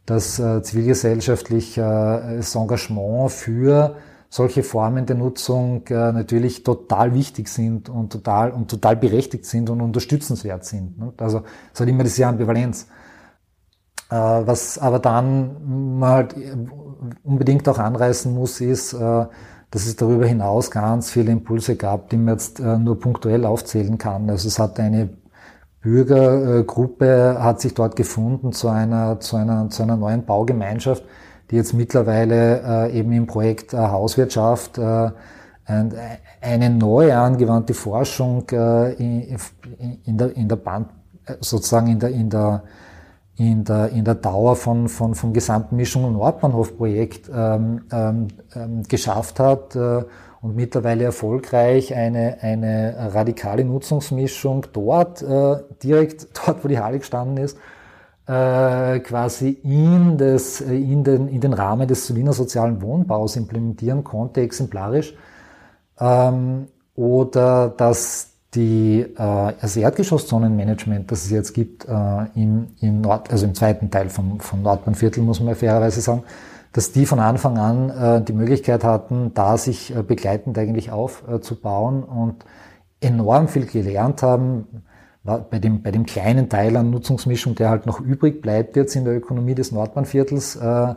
dass 0.06 0.38
äh, 0.38 0.62
zivilgesellschaftliches 0.62 2.54
Engagement 2.54 3.30
für 3.30 3.96
solche 4.34 4.64
Formen 4.64 5.06
der 5.06 5.14
Nutzung 5.16 5.86
äh, 5.86 6.10
natürlich 6.12 6.64
total 6.64 7.14
wichtig 7.14 7.48
sind 7.48 7.88
und 7.88 8.12
total 8.12 8.50
und 8.50 8.68
total 8.68 8.96
berechtigt 8.96 9.46
sind 9.46 9.70
und 9.70 9.80
unterstützenswert 9.80 10.64
sind. 10.64 10.98
Ne? 10.98 11.12
Also 11.18 11.42
es 11.72 11.80
hat 11.80 11.88
immer 11.88 12.02
diese 12.02 12.26
Ambivalenz. 12.26 12.88
Äh, 14.10 14.16
was 14.16 14.76
aber 14.78 14.98
dann 14.98 15.98
man 15.98 16.10
halt 16.10 16.34
unbedingt 17.22 17.68
auch 17.68 17.78
anreißen 17.78 18.34
muss, 18.34 18.60
ist, 18.60 18.92
äh, 18.92 19.26
dass 19.70 19.86
es 19.86 19.96
darüber 19.96 20.26
hinaus 20.26 20.70
ganz 20.70 21.10
viele 21.10 21.30
Impulse 21.30 21.76
gab, 21.76 22.10
die 22.10 22.16
man 22.16 22.34
jetzt 22.34 22.58
äh, 22.58 22.76
nur 22.78 22.98
punktuell 22.98 23.44
aufzählen 23.44 23.98
kann. 23.98 24.28
Also 24.28 24.48
es 24.48 24.58
hat 24.58 24.80
eine 24.80 25.10
Bürgergruppe 25.84 27.36
hat 27.38 27.60
sich 27.60 27.74
dort 27.74 27.94
gefunden 27.94 28.52
zu 28.52 28.68
einer, 28.68 29.20
zu 29.20 29.36
einer, 29.36 29.68
zu 29.68 29.82
einer 29.82 29.96
neuen 29.96 30.24
Baugemeinschaft, 30.24 31.04
die 31.50 31.56
jetzt 31.56 31.74
mittlerweile 31.74 32.88
äh, 32.88 32.98
eben 32.98 33.12
im 33.12 33.26
Projekt 33.26 33.74
äh, 33.74 33.76
Hauswirtschaft 33.76 34.78
äh, 34.78 35.10
eine 35.66 36.70
neue 36.70 37.16
angewandte 37.16 37.72
Forschung 37.72 38.50
in, 38.50 39.38
in, 40.04 40.18
der, 40.18 40.36
in 40.36 40.46
der 40.46 40.56
Band, 40.56 40.88
sozusagen 41.40 41.86
in 41.86 41.98
der, 41.98 42.10
in 42.10 42.28
der, 42.28 42.64
in 43.36 43.64
der, 43.64 43.88
in 43.88 44.04
der 44.04 44.14
Dauer 44.16 44.56
von, 44.56 44.90
von, 44.90 45.14
vom 45.14 45.32
gesamten 45.32 45.76
Mischung- 45.76 46.04
und 46.04 46.12
Nordbahnhof-Projekt 46.12 47.30
ähm, 47.34 47.80
ähm, 47.90 48.28
ähm 48.54 48.82
geschafft 48.82 49.40
hat. 49.40 49.74
Äh, 49.74 50.04
und 50.44 50.54
mittlerweile 50.56 51.04
erfolgreich 51.04 51.94
eine, 51.94 52.36
eine 52.42 53.14
radikale 53.14 53.64
Nutzungsmischung 53.64 54.66
dort, 54.74 55.22
äh, 55.22 55.56
direkt 55.82 56.28
dort, 56.46 56.62
wo 56.62 56.68
die 56.68 56.78
Halle 56.78 56.98
gestanden 56.98 57.42
ist, 57.42 57.56
äh, 58.26 59.00
quasi 59.00 59.58
in, 59.62 60.18
das, 60.18 60.60
in, 60.60 61.02
den, 61.02 61.28
in 61.28 61.40
den 61.40 61.54
Rahmen 61.54 61.88
des 61.88 62.14
Wiener 62.14 62.34
sozialen 62.34 62.82
Wohnbaus 62.82 63.36
implementieren 63.36 64.04
konnte, 64.04 64.42
exemplarisch. 64.42 65.14
Ähm, 65.98 66.68
oder 66.94 67.70
dass 67.70 68.32
die, 68.54 69.00
äh, 69.00 69.52
das 69.58 69.76
Erdgeschosszonenmanagement, 69.78 71.10
das 71.10 71.24
es 71.24 71.30
jetzt 71.30 71.54
gibt, 71.54 71.88
äh, 71.88 72.24
im, 72.34 72.66
im 72.82 73.00
Nord, 73.00 73.32
also 73.32 73.46
im 73.46 73.54
zweiten 73.54 73.90
Teil 73.90 74.10
vom, 74.10 74.40
vom 74.40 74.60
Nordbahnviertel, 74.60 75.22
muss 75.22 75.40
man 75.40 75.54
fairerweise 75.54 76.02
sagen, 76.02 76.22
dass 76.74 76.90
die 76.90 77.06
von 77.06 77.20
Anfang 77.20 77.56
an 77.56 77.90
äh, 77.90 78.22
die 78.22 78.32
Möglichkeit 78.32 78.84
hatten, 78.84 79.32
da 79.32 79.56
sich 79.56 79.94
äh, 79.94 80.02
begleitend 80.02 80.58
eigentlich 80.58 80.90
aufzubauen 80.90 82.02
und 82.02 82.44
enorm 83.00 83.48
viel 83.48 83.64
gelernt 83.64 84.22
haben. 84.22 84.82
Bei 85.22 85.58
dem, 85.58 85.82
bei 85.82 85.90
dem 85.90 86.04
kleinen 86.04 86.50
Teil 86.50 86.76
an 86.76 86.90
Nutzungsmischung, 86.90 87.54
der 87.54 87.70
halt 87.70 87.86
noch 87.86 87.98
übrig 87.98 88.42
bleibt 88.42 88.76
jetzt 88.76 88.94
in 88.94 89.06
der 89.06 89.16
Ökonomie 89.16 89.54
des 89.54 89.72
Nordbahnviertels, 89.72 90.56
äh, 90.56 90.94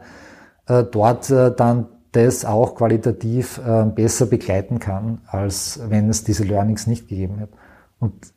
äh, 0.68 0.84
dort 0.84 1.30
äh, 1.30 1.56
dann 1.56 1.86
das 2.12 2.44
auch 2.44 2.76
qualitativ 2.76 3.62
äh, 3.66 3.86
besser 3.86 4.26
begleiten 4.26 4.80
kann, 4.80 5.22
als 5.28 5.80
wenn 5.88 6.10
es 6.10 6.26
diese 6.26 6.44
Learnings 6.44 6.88
nicht 6.88 7.08
gegeben 7.08 7.38
hätte. 7.38 7.54
Und 8.00 8.34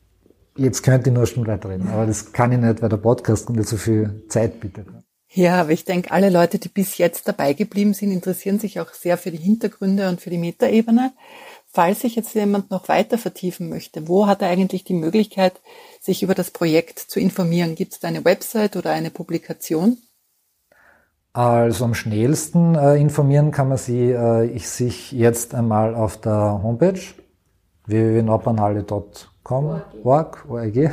jetzt 0.56 0.82
könnte 0.82 1.10
ich 1.10 1.16
nur 1.16 1.26
Stunde 1.26 1.50
weiterreden, 1.50 1.88
aber 1.88 2.06
das 2.06 2.32
kann 2.32 2.52
ich 2.52 2.58
nicht, 2.58 2.82
weil 2.82 2.88
der 2.88 2.96
Podcast 2.98 3.50
nicht 3.50 3.68
so 3.68 3.76
viel 3.76 4.22
Zeit 4.28 4.60
bietet. 4.60 4.86
Ja, 5.32 5.60
aber 5.60 5.70
ich 5.70 5.84
denke, 5.84 6.10
alle 6.10 6.28
Leute, 6.28 6.58
die 6.58 6.68
bis 6.68 6.98
jetzt 6.98 7.28
dabei 7.28 7.52
geblieben 7.52 7.94
sind, 7.94 8.10
interessieren 8.10 8.58
sich 8.58 8.80
auch 8.80 8.92
sehr 8.92 9.16
für 9.16 9.30
die 9.30 9.38
Hintergründe 9.38 10.08
und 10.08 10.20
für 10.20 10.30
die 10.30 10.38
Metaebene. 10.38 11.12
Falls 11.72 12.00
sich 12.00 12.16
jetzt 12.16 12.34
jemand 12.34 12.72
noch 12.72 12.88
weiter 12.88 13.16
vertiefen 13.16 13.68
möchte, 13.68 14.08
wo 14.08 14.26
hat 14.26 14.42
er 14.42 14.48
eigentlich 14.48 14.82
die 14.82 14.94
Möglichkeit, 14.94 15.60
sich 16.00 16.24
über 16.24 16.34
das 16.34 16.50
Projekt 16.50 16.98
zu 16.98 17.20
informieren? 17.20 17.76
Gibt 17.76 17.92
es 17.92 18.00
da 18.00 18.08
eine 18.08 18.24
Website 18.24 18.74
oder 18.74 18.90
eine 18.90 19.12
Publikation? 19.12 19.98
Also 21.32 21.84
am 21.84 21.94
schnellsten 21.94 22.74
äh, 22.74 22.96
informieren 22.96 23.52
kann 23.52 23.68
man 23.68 23.78
sie, 23.78 24.10
äh, 24.10 24.46
ich 24.46 24.68
sich 24.68 25.12
jetzt 25.12 25.54
einmal 25.54 25.94
auf 25.94 26.20
der 26.20 26.60
Homepage 26.60 27.00
www.nordbahnhalle.com 27.86 29.82
org, 30.02 30.44
org 30.48 30.92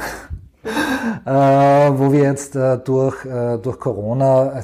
äh, 1.25 1.29
wo 1.29 2.11
wir 2.11 2.21
jetzt 2.21 2.55
äh, 2.55 2.77
durch, 2.77 3.25
äh, 3.25 3.57
durch 3.57 3.79
Corona, 3.79 4.63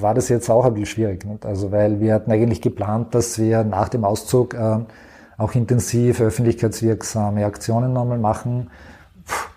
war 0.00 0.14
das 0.14 0.28
jetzt 0.28 0.50
auch 0.50 0.64
ein 0.64 0.74
bisschen 0.74 0.86
schwierig. 0.86 1.24
Nicht? 1.24 1.46
Also 1.46 1.72
weil 1.72 2.00
wir 2.00 2.14
hatten 2.14 2.30
eigentlich 2.30 2.60
geplant, 2.60 3.14
dass 3.14 3.38
wir 3.38 3.64
nach 3.64 3.88
dem 3.88 4.04
Auszug 4.04 4.54
äh, 4.54 4.78
auch 5.38 5.54
intensiv 5.54 6.20
öffentlichkeitswirksame 6.20 7.44
Aktionen 7.44 7.92
nochmal 7.92 8.18
machen. 8.18 8.70
Puh, 9.26 9.48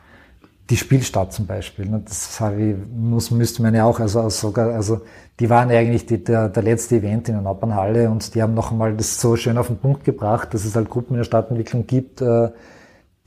die 0.69 0.77
Spielstadt 0.77 1.31
zum 1.31 1.45
Beispiel, 1.45 1.85
ne? 1.85 2.01
das 2.03 2.41
ich, 2.57 2.75
muss, 2.95 3.29
müsste 3.29 3.61
man 3.61 3.75
ja 3.75 3.85
auch, 3.85 3.99
also 3.99 4.29
sogar, 4.29 4.73
also 4.73 5.01
die 5.39 5.49
waren 5.49 5.69
eigentlich 5.69 6.07
die, 6.07 6.23
der, 6.23 6.49
der 6.49 6.63
letzte 6.63 6.95
Event 6.95 7.29
in 7.29 7.35
der 7.35 7.43
Nordbahnhalle 7.43 8.09
und 8.09 8.33
die 8.33 8.41
haben 8.41 8.55
noch 8.55 8.71
einmal 8.71 8.95
das 8.95 9.21
so 9.21 9.35
schön 9.35 9.57
auf 9.59 9.67
den 9.67 9.77
Punkt 9.77 10.05
gebracht, 10.05 10.53
dass 10.53 10.65
es 10.65 10.75
halt 10.75 10.89
Gruppen 10.89 11.13
in 11.13 11.17
der 11.17 11.25
Stadtentwicklung 11.25 11.85
gibt, 11.85 12.21
äh, 12.21 12.49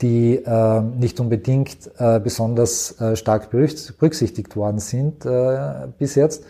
die 0.01 0.37
äh, 0.37 0.81
nicht 0.81 1.21
unbedingt 1.21 1.91
äh, 1.99 2.21
besonders 2.21 2.99
äh, 3.01 3.17
stark 3.17 3.51
berücksichtigt 3.51 4.55
worden 4.57 4.79
sind 4.79 5.27
äh, 5.27 5.89
bis 5.99 6.15
jetzt. 6.15 6.45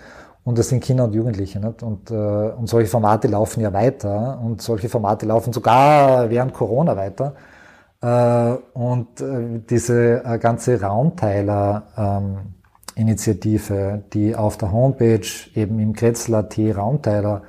Und 0.45 0.59
das 0.59 0.69
sind 0.69 0.83
Kinder 0.83 1.05
und 1.05 1.15
Jugendliche. 1.15 1.61
Nicht? 1.61 1.83
Und, 1.83 2.11
äh, 2.11 2.15
und 2.15 2.69
solche 2.69 2.89
Formate 2.89 3.29
laufen 3.29 3.61
ja 3.61 3.71
weiter. 3.73 4.41
Und 4.43 4.61
solche 4.63 4.89
Formate 4.89 5.27
laufen 5.27 5.53
sogar 5.53 6.31
während 6.31 6.55
Corona 6.55 6.97
weiter. 6.97 7.35
Äh, 8.01 8.55
und 8.73 9.21
äh, 9.21 9.61
diese 9.69 10.25
äh, 10.25 10.39
ganze 10.39 10.81
Raumteiler-Initiative, 10.81 13.75
ähm, 13.75 14.05
die 14.13 14.37
auf 14.37 14.57
der 14.57 14.71
Homepage 14.73 15.27
eben 15.55 15.79
im 15.81 15.93
Kretzler 15.93 16.49
T 16.49 16.73
Raumteiler 16.73 17.43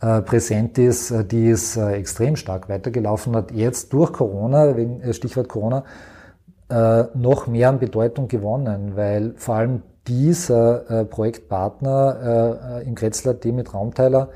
präsent 0.00 0.78
ist, 0.78 1.10
äh, 1.10 1.24
die 1.24 1.48
ist 1.48 1.76
äh, 1.76 1.92
extrem 1.92 2.36
stark 2.36 2.68
weitergelaufen 2.68 3.34
hat, 3.34 3.50
jetzt 3.50 3.92
durch 3.92 4.12
Corona, 4.12 4.76
wegen 4.76 5.00
äh, 5.00 5.12
Stichwort 5.12 5.48
Corona, 5.48 5.84
äh, 6.70 7.04
noch 7.14 7.46
mehr 7.46 7.70
an 7.70 7.78
Bedeutung 7.78 8.28
gewonnen, 8.28 8.92
weil 8.94 9.34
vor 9.36 9.56
allem 9.56 9.82
dieser 10.06 10.90
äh, 10.90 11.04
Projektpartner 11.04 12.82
im 12.86 12.94
Kretzler 12.94 13.34
die 13.34 13.52
mit 13.52 13.74
Raumteiler 13.74 14.30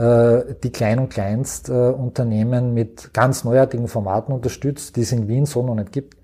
die 0.00 0.70
Klein- 0.70 1.00
und 1.00 1.08
Kleinstunternehmen 1.08 2.72
mit 2.72 3.12
ganz 3.12 3.42
neuartigen 3.42 3.88
Formaten 3.88 4.32
unterstützt, 4.32 4.94
die 4.94 5.00
es 5.00 5.10
in 5.10 5.26
Wien 5.26 5.44
so 5.44 5.60
noch 5.64 5.74
nicht 5.74 5.90
gibt 5.90 6.16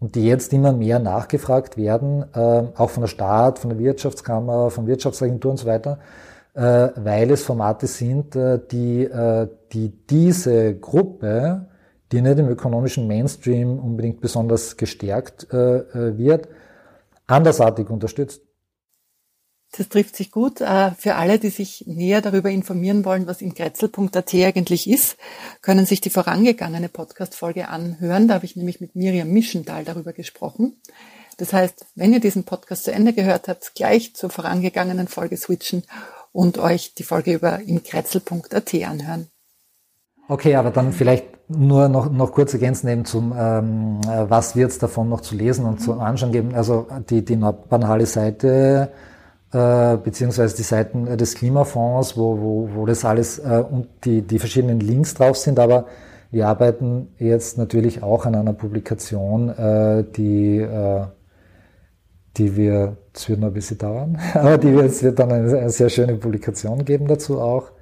und 0.00 0.16
die 0.16 0.26
jetzt 0.26 0.52
immer 0.52 0.72
mehr 0.72 0.98
nachgefragt 0.98 1.76
werden, 1.76 2.24
auch 2.34 2.90
von 2.90 3.02
der 3.02 3.08
Staat, 3.08 3.60
von 3.60 3.70
der 3.70 3.78
Wirtschaftskammer, 3.78 4.70
von 4.70 4.88
Wirtschaftsagenturen 4.88 5.52
und 5.52 5.58
so 5.58 5.68
weiter, 5.68 6.00
äh, 6.00 6.29
weil 6.62 7.30
es 7.30 7.42
Formate 7.42 7.86
sind, 7.86 8.36
äh, 8.36 8.60
die, 8.70 9.04
äh, 9.04 9.48
die 9.72 9.90
diese 10.06 10.74
Gruppe 10.76 11.66
die 12.12 12.22
nicht 12.22 12.38
im 12.38 12.48
ökonomischen 12.48 13.06
Mainstream 13.06 13.78
unbedingt 13.78 14.20
besonders 14.20 14.76
gestärkt 14.76 15.46
äh, 15.52 15.78
äh 15.78 16.18
wird, 16.18 16.48
andersartig 17.26 17.88
unterstützt. 17.88 18.42
Das 19.76 19.88
trifft 19.88 20.16
sich 20.16 20.32
gut. 20.32 20.60
Äh, 20.60 20.90
für 20.98 21.14
alle, 21.14 21.38
die 21.38 21.50
sich 21.50 21.84
näher 21.86 22.20
darüber 22.20 22.50
informieren 22.50 23.04
wollen, 23.04 23.28
was 23.28 23.40
in 23.40 23.54
Grätzl.at 23.54 24.34
eigentlich 24.34 24.90
ist, 24.90 25.16
können 25.62 25.86
sich 25.86 26.00
die 26.00 26.10
vorangegangene 26.10 26.88
Podcast-Folge 26.88 27.68
anhören. 27.68 28.26
Da 28.26 28.34
habe 28.34 28.46
ich 28.46 28.56
nämlich 28.56 28.80
mit 28.80 28.96
Miriam 28.96 29.30
Mischendahl 29.30 29.84
darüber 29.84 30.12
gesprochen. 30.12 30.80
Das 31.36 31.52
heißt, 31.52 31.86
wenn 31.94 32.12
ihr 32.12 32.20
diesen 32.20 32.42
Podcast 32.42 32.84
zu 32.84 32.92
Ende 32.92 33.12
gehört 33.12 33.46
habt, 33.46 33.74
gleich 33.76 34.14
zur 34.14 34.28
vorangegangenen 34.28 35.06
Folge 35.06 35.36
switchen 35.36 35.84
und 36.32 36.58
euch 36.58 36.94
die 36.94 37.02
Folge 37.02 37.34
über 37.34 37.60
imkretzel.at 37.60 38.74
anhören. 38.86 39.28
Okay, 40.28 40.54
aber 40.54 40.70
dann 40.70 40.92
vielleicht 40.92 41.26
nur 41.48 41.88
noch, 41.88 42.10
noch 42.10 42.32
kurz 42.32 42.52
ergänzen 42.52 42.88
eben 42.88 43.04
zum, 43.04 43.34
ähm, 43.36 44.00
was 44.06 44.54
wird 44.54 44.70
es 44.70 44.78
davon 44.78 45.08
noch 45.08 45.22
zu 45.22 45.34
lesen 45.34 45.64
und 45.66 45.80
zu 45.80 45.94
anschauen 45.94 46.30
geben. 46.30 46.54
Also 46.54 46.86
die, 47.08 47.24
die 47.24 47.34
Nordbahnhalle 47.34 48.06
Seite 48.06 48.92
äh, 49.52 49.96
beziehungsweise 49.96 50.56
die 50.56 50.62
Seiten 50.62 51.16
des 51.16 51.34
Klimafonds, 51.34 52.16
wo, 52.16 52.38
wo, 52.38 52.68
wo 52.72 52.86
das 52.86 53.04
alles 53.04 53.40
äh, 53.40 53.64
und 53.68 53.88
die, 54.04 54.22
die 54.22 54.38
verschiedenen 54.38 54.78
Links 54.78 55.14
drauf 55.14 55.36
sind, 55.36 55.58
aber 55.58 55.86
wir 56.30 56.46
arbeiten 56.46 57.08
jetzt 57.18 57.58
natürlich 57.58 58.04
auch 58.04 58.26
an 58.26 58.36
einer 58.36 58.52
Publikation, 58.52 59.48
äh, 59.48 60.04
die, 60.04 60.58
äh, 60.58 61.02
die 62.36 62.56
wir, 62.56 62.96
es 63.12 63.28
wird 63.28 63.40
noch 63.40 63.48
ein 63.48 63.54
bisschen 63.54 63.78
dauern, 63.78 64.18
aber 64.34 64.58
die 64.58 64.72
wird, 64.72 64.86
es 64.86 65.02
wird 65.02 65.18
dann 65.18 65.32
eine, 65.32 65.58
eine 65.58 65.70
sehr 65.70 65.88
schöne 65.88 66.16
Publikation 66.16 66.84
geben 66.84 67.06
dazu 67.06 67.40
auch. 67.40 67.72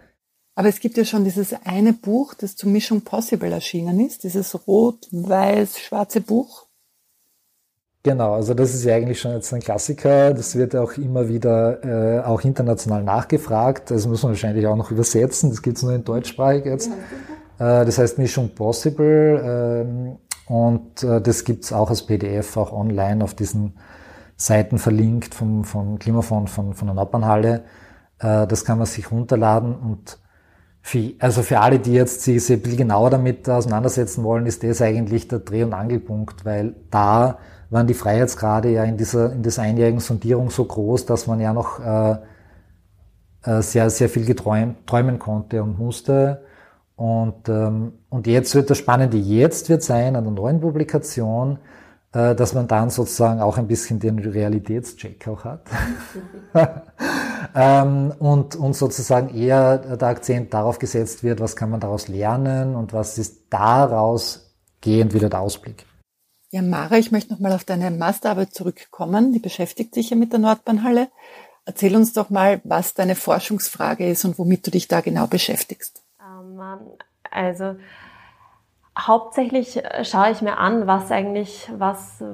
Aber 0.54 0.68
es 0.68 0.80
gibt 0.80 0.96
ja 0.96 1.04
schon 1.04 1.22
dieses 1.22 1.54
eine 1.64 1.92
Buch, 1.92 2.34
das 2.34 2.56
zu 2.56 2.68
Mission 2.68 3.02
Possible 3.02 3.52
erschienen 3.52 4.04
ist, 4.04 4.24
dieses 4.24 4.66
rot-weiß-schwarze 4.66 6.20
Buch. 6.20 6.66
Genau, 8.02 8.34
also 8.34 8.54
das 8.54 8.74
ist 8.74 8.84
ja 8.84 8.94
eigentlich 8.94 9.20
schon 9.20 9.32
jetzt 9.32 9.52
ein 9.52 9.60
Klassiker. 9.60 10.32
Das 10.32 10.56
wird 10.56 10.74
auch 10.74 10.92
immer 10.94 11.28
wieder 11.28 11.84
äh, 11.84 12.24
auch 12.24 12.40
international 12.42 13.02
nachgefragt. 13.02 13.90
Das 13.90 14.06
muss 14.06 14.22
man 14.22 14.32
wahrscheinlich 14.32 14.66
auch 14.66 14.76
noch 14.76 14.90
übersetzen. 14.90 15.50
Das 15.50 15.62
gibt 15.62 15.76
es 15.76 15.82
nur 15.82 15.92
in 15.92 16.04
deutschsprachig 16.04 16.64
jetzt. 16.64 16.88
Äh, 17.58 17.84
das 17.84 17.98
heißt 17.98 18.18
Mission 18.18 18.54
Possible. 18.54 19.42
Ähm, 19.44 20.16
und 20.46 21.02
äh, 21.02 21.20
das 21.20 21.44
gibt's 21.44 21.72
auch 21.72 21.90
als 21.90 22.06
PDF, 22.06 22.56
auch 22.56 22.72
online 22.72 23.22
auf 23.22 23.34
diesen 23.34 23.74
Seiten 24.38 24.78
verlinkt 24.78 25.34
vom, 25.34 25.64
vom 25.64 25.98
Klimafonds 25.98 26.50
von, 26.50 26.72
von 26.72 26.88
der 26.88 26.94
Nordbahnhalle. 26.94 27.64
Äh, 28.20 28.46
das 28.46 28.64
kann 28.64 28.78
man 28.78 28.86
sich 28.86 29.10
runterladen 29.10 29.74
und 29.76 30.18
für, 30.80 31.12
also 31.18 31.42
für 31.42 31.60
alle, 31.60 31.80
die 31.80 31.92
jetzt 31.92 32.22
sich 32.22 32.50
ein 32.50 32.62
bisschen 32.62 32.78
genauer 32.78 33.10
damit 33.10 33.48
auseinandersetzen 33.48 34.24
wollen, 34.24 34.46
ist 34.46 34.62
das 34.62 34.80
eigentlich 34.80 35.28
der 35.28 35.40
Dreh- 35.40 35.64
und 35.64 35.74
Angelpunkt, 35.74 36.44
weil 36.44 36.76
da 36.90 37.38
waren 37.68 37.86
die 37.86 37.94
Freiheitsgrade 37.94 38.70
ja 38.70 38.84
in 38.84 38.96
dieser, 38.96 39.32
in 39.32 39.42
dieser 39.42 39.62
einjährigen 39.62 40.00
Sondierung 40.00 40.50
so 40.50 40.64
groß, 40.64 41.04
dass 41.04 41.26
man 41.26 41.40
ja 41.40 41.52
noch 41.52 41.80
äh, 41.80 42.16
äh, 43.42 43.60
sehr, 43.60 43.90
sehr 43.90 44.08
viel 44.08 44.24
geträumt, 44.24 44.86
träumen 44.86 45.18
konnte 45.18 45.62
und 45.62 45.78
musste. 45.78 46.44
Und, 46.96 47.48
ähm, 47.48 47.92
und 48.08 48.26
jetzt 48.26 48.54
wird 48.54 48.70
das 48.70 48.78
Spannende 48.78 49.18
jetzt 49.18 49.68
wird 49.68 49.82
sein 49.82 50.16
an 50.16 50.24
der 50.24 50.32
neuen 50.32 50.60
Publikation, 50.60 51.58
dass 52.12 52.54
man 52.54 52.68
dann 52.68 52.90
sozusagen 52.90 53.40
auch 53.40 53.58
ein 53.58 53.66
bisschen 53.66 54.00
den 54.00 54.18
Realitätscheck 54.18 55.28
auch 55.28 55.44
hat. 55.44 55.66
ähm, 57.54 58.14
und, 58.18 58.56
und 58.56 58.74
sozusagen 58.74 59.34
eher 59.34 59.78
der 59.78 60.08
Akzent 60.08 60.54
darauf 60.54 60.78
gesetzt 60.78 61.22
wird, 61.22 61.40
was 61.40 61.54
kann 61.54 61.70
man 61.70 61.80
daraus 61.80 62.08
lernen 62.08 62.74
und 62.76 62.92
was 62.92 63.18
ist 63.18 63.42
daraus 63.50 64.54
gehend 64.80 65.12
wieder 65.12 65.28
der 65.28 65.40
Ausblick. 65.40 65.84
Ja, 66.50 66.62
Mara, 66.62 66.96
ich 66.96 67.12
möchte 67.12 67.32
nochmal 67.32 67.52
auf 67.52 67.64
deine 67.64 67.90
Masterarbeit 67.90 68.54
zurückkommen. 68.54 69.34
Die 69.34 69.38
beschäftigt 69.38 69.94
sich 69.94 70.08
ja 70.10 70.16
mit 70.16 70.32
der 70.32 70.38
Nordbahnhalle. 70.38 71.08
Erzähl 71.66 71.94
uns 71.94 72.14
doch 72.14 72.30
mal, 72.30 72.62
was 72.64 72.94
deine 72.94 73.14
Forschungsfrage 73.14 74.08
ist 74.08 74.24
und 74.24 74.38
womit 74.38 74.66
du 74.66 74.70
dich 74.70 74.88
da 74.88 75.02
genau 75.02 75.26
beschäftigst. 75.26 76.02
Ähm, 76.18 76.58
also 77.30 77.76
hauptsächlich 78.98 79.82
schaue 80.02 80.30
ich 80.30 80.42
mir 80.42 80.58
an, 80.58 80.86
was 80.86 81.10
eigentlich, 81.10 81.70
was 81.76 82.20
äh, 82.20 82.26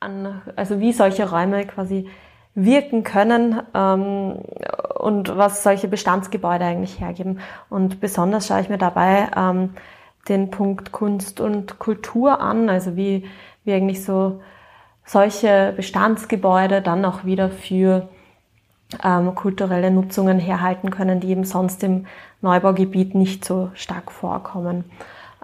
an, 0.00 0.42
also 0.56 0.80
wie 0.80 0.92
solche 0.92 1.30
Räume 1.30 1.66
quasi 1.66 2.08
wirken 2.54 3.02
können 3.02 3.60
ähm, 3.74 4.38
und 4.98 5.36
was 5.36 5.62
solche 5.62 5.88
Bestandsgebäude 5.88 6.64
eigentlich 6.64 7.00
hergeben. 7.00 7.40
Und 7.68 8.00
besonders 8.00 8.46
schaue 8.46 8.60
ich 8.60 8.68
mir 8.68 8.78
dabei 8.78 9.28
ähm, 9.36 9.74
den 10.28 10.50
Punkt 10.50 10.92
Kunst 10.92 11.40
und 11.40 11.78
Kultur 11.78 12.40
an, 12.40 12.68
also 12.68 12.96
wie, 12.96 13.28
wie 13.64 13.72
eigentlich 13.72 14.04
so 14.04 14.40
solche 15.04 15.72
Bestandsgebäude 15.76 16.80
dann 16.80 17.04
auch 17.04 17.24
wieder 17.24 17.50
für 17.50 18.08
ähm, 19.02 19.34
kulturelle 19.34 19.90
Nutzungen 19.90 20.38
herhalten 20.38 20.90
können, 20.90 21.20
die 21.20 21.30
eben 21.30 21.44
sonst 21.44 21.82
im 21.82 22.06
Neubaugebiet 22.40 23.14
nicht 23.14 23.44
so 23.44 23.70
stark 23.74 24.10
vorkommen. 24.12 24.84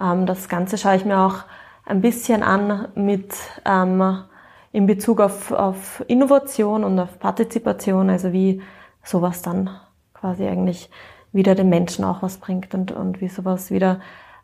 Ähm, 0.00 0.26
das 0.26 0.48
Ganze 0.48 0.78
schaue 0.78 0.96
ich 0.96 1.04
mir 1.04 1.18
auch 1.18 1.44
ein 1.84 2.00
bisschen 2.00 2.42
an 2.42 2.88
mit 2.94 3.34
ähm, 3.64 4.22
in 4.72 4.86
Bezug 4.86 5.20
auf, 5.20 5.50
auf 5.50 6.04
Innovation 6.06 6.84
und 6.84 6.98
auf 6.98 7.18
Partizipation, 7.18 8.08
also 8.08 8.32
wie 8.32 8.62
sowas 9.02 9.42
dann 9.42 9.70
quasi 10.14 10.46
eigentlich 10.46 10.90
wieder 11.32 11.54
den 11.54 11.68
Menschen 11.68 12.04
auch 12.04 12.22
was 12.22 12.38
bringt 12.38 12.74
und, 12.74 12.92
und 12.92 13.20
wie 13.20 13.28
sowas 13.28 13.70
wieder 13.70 14.00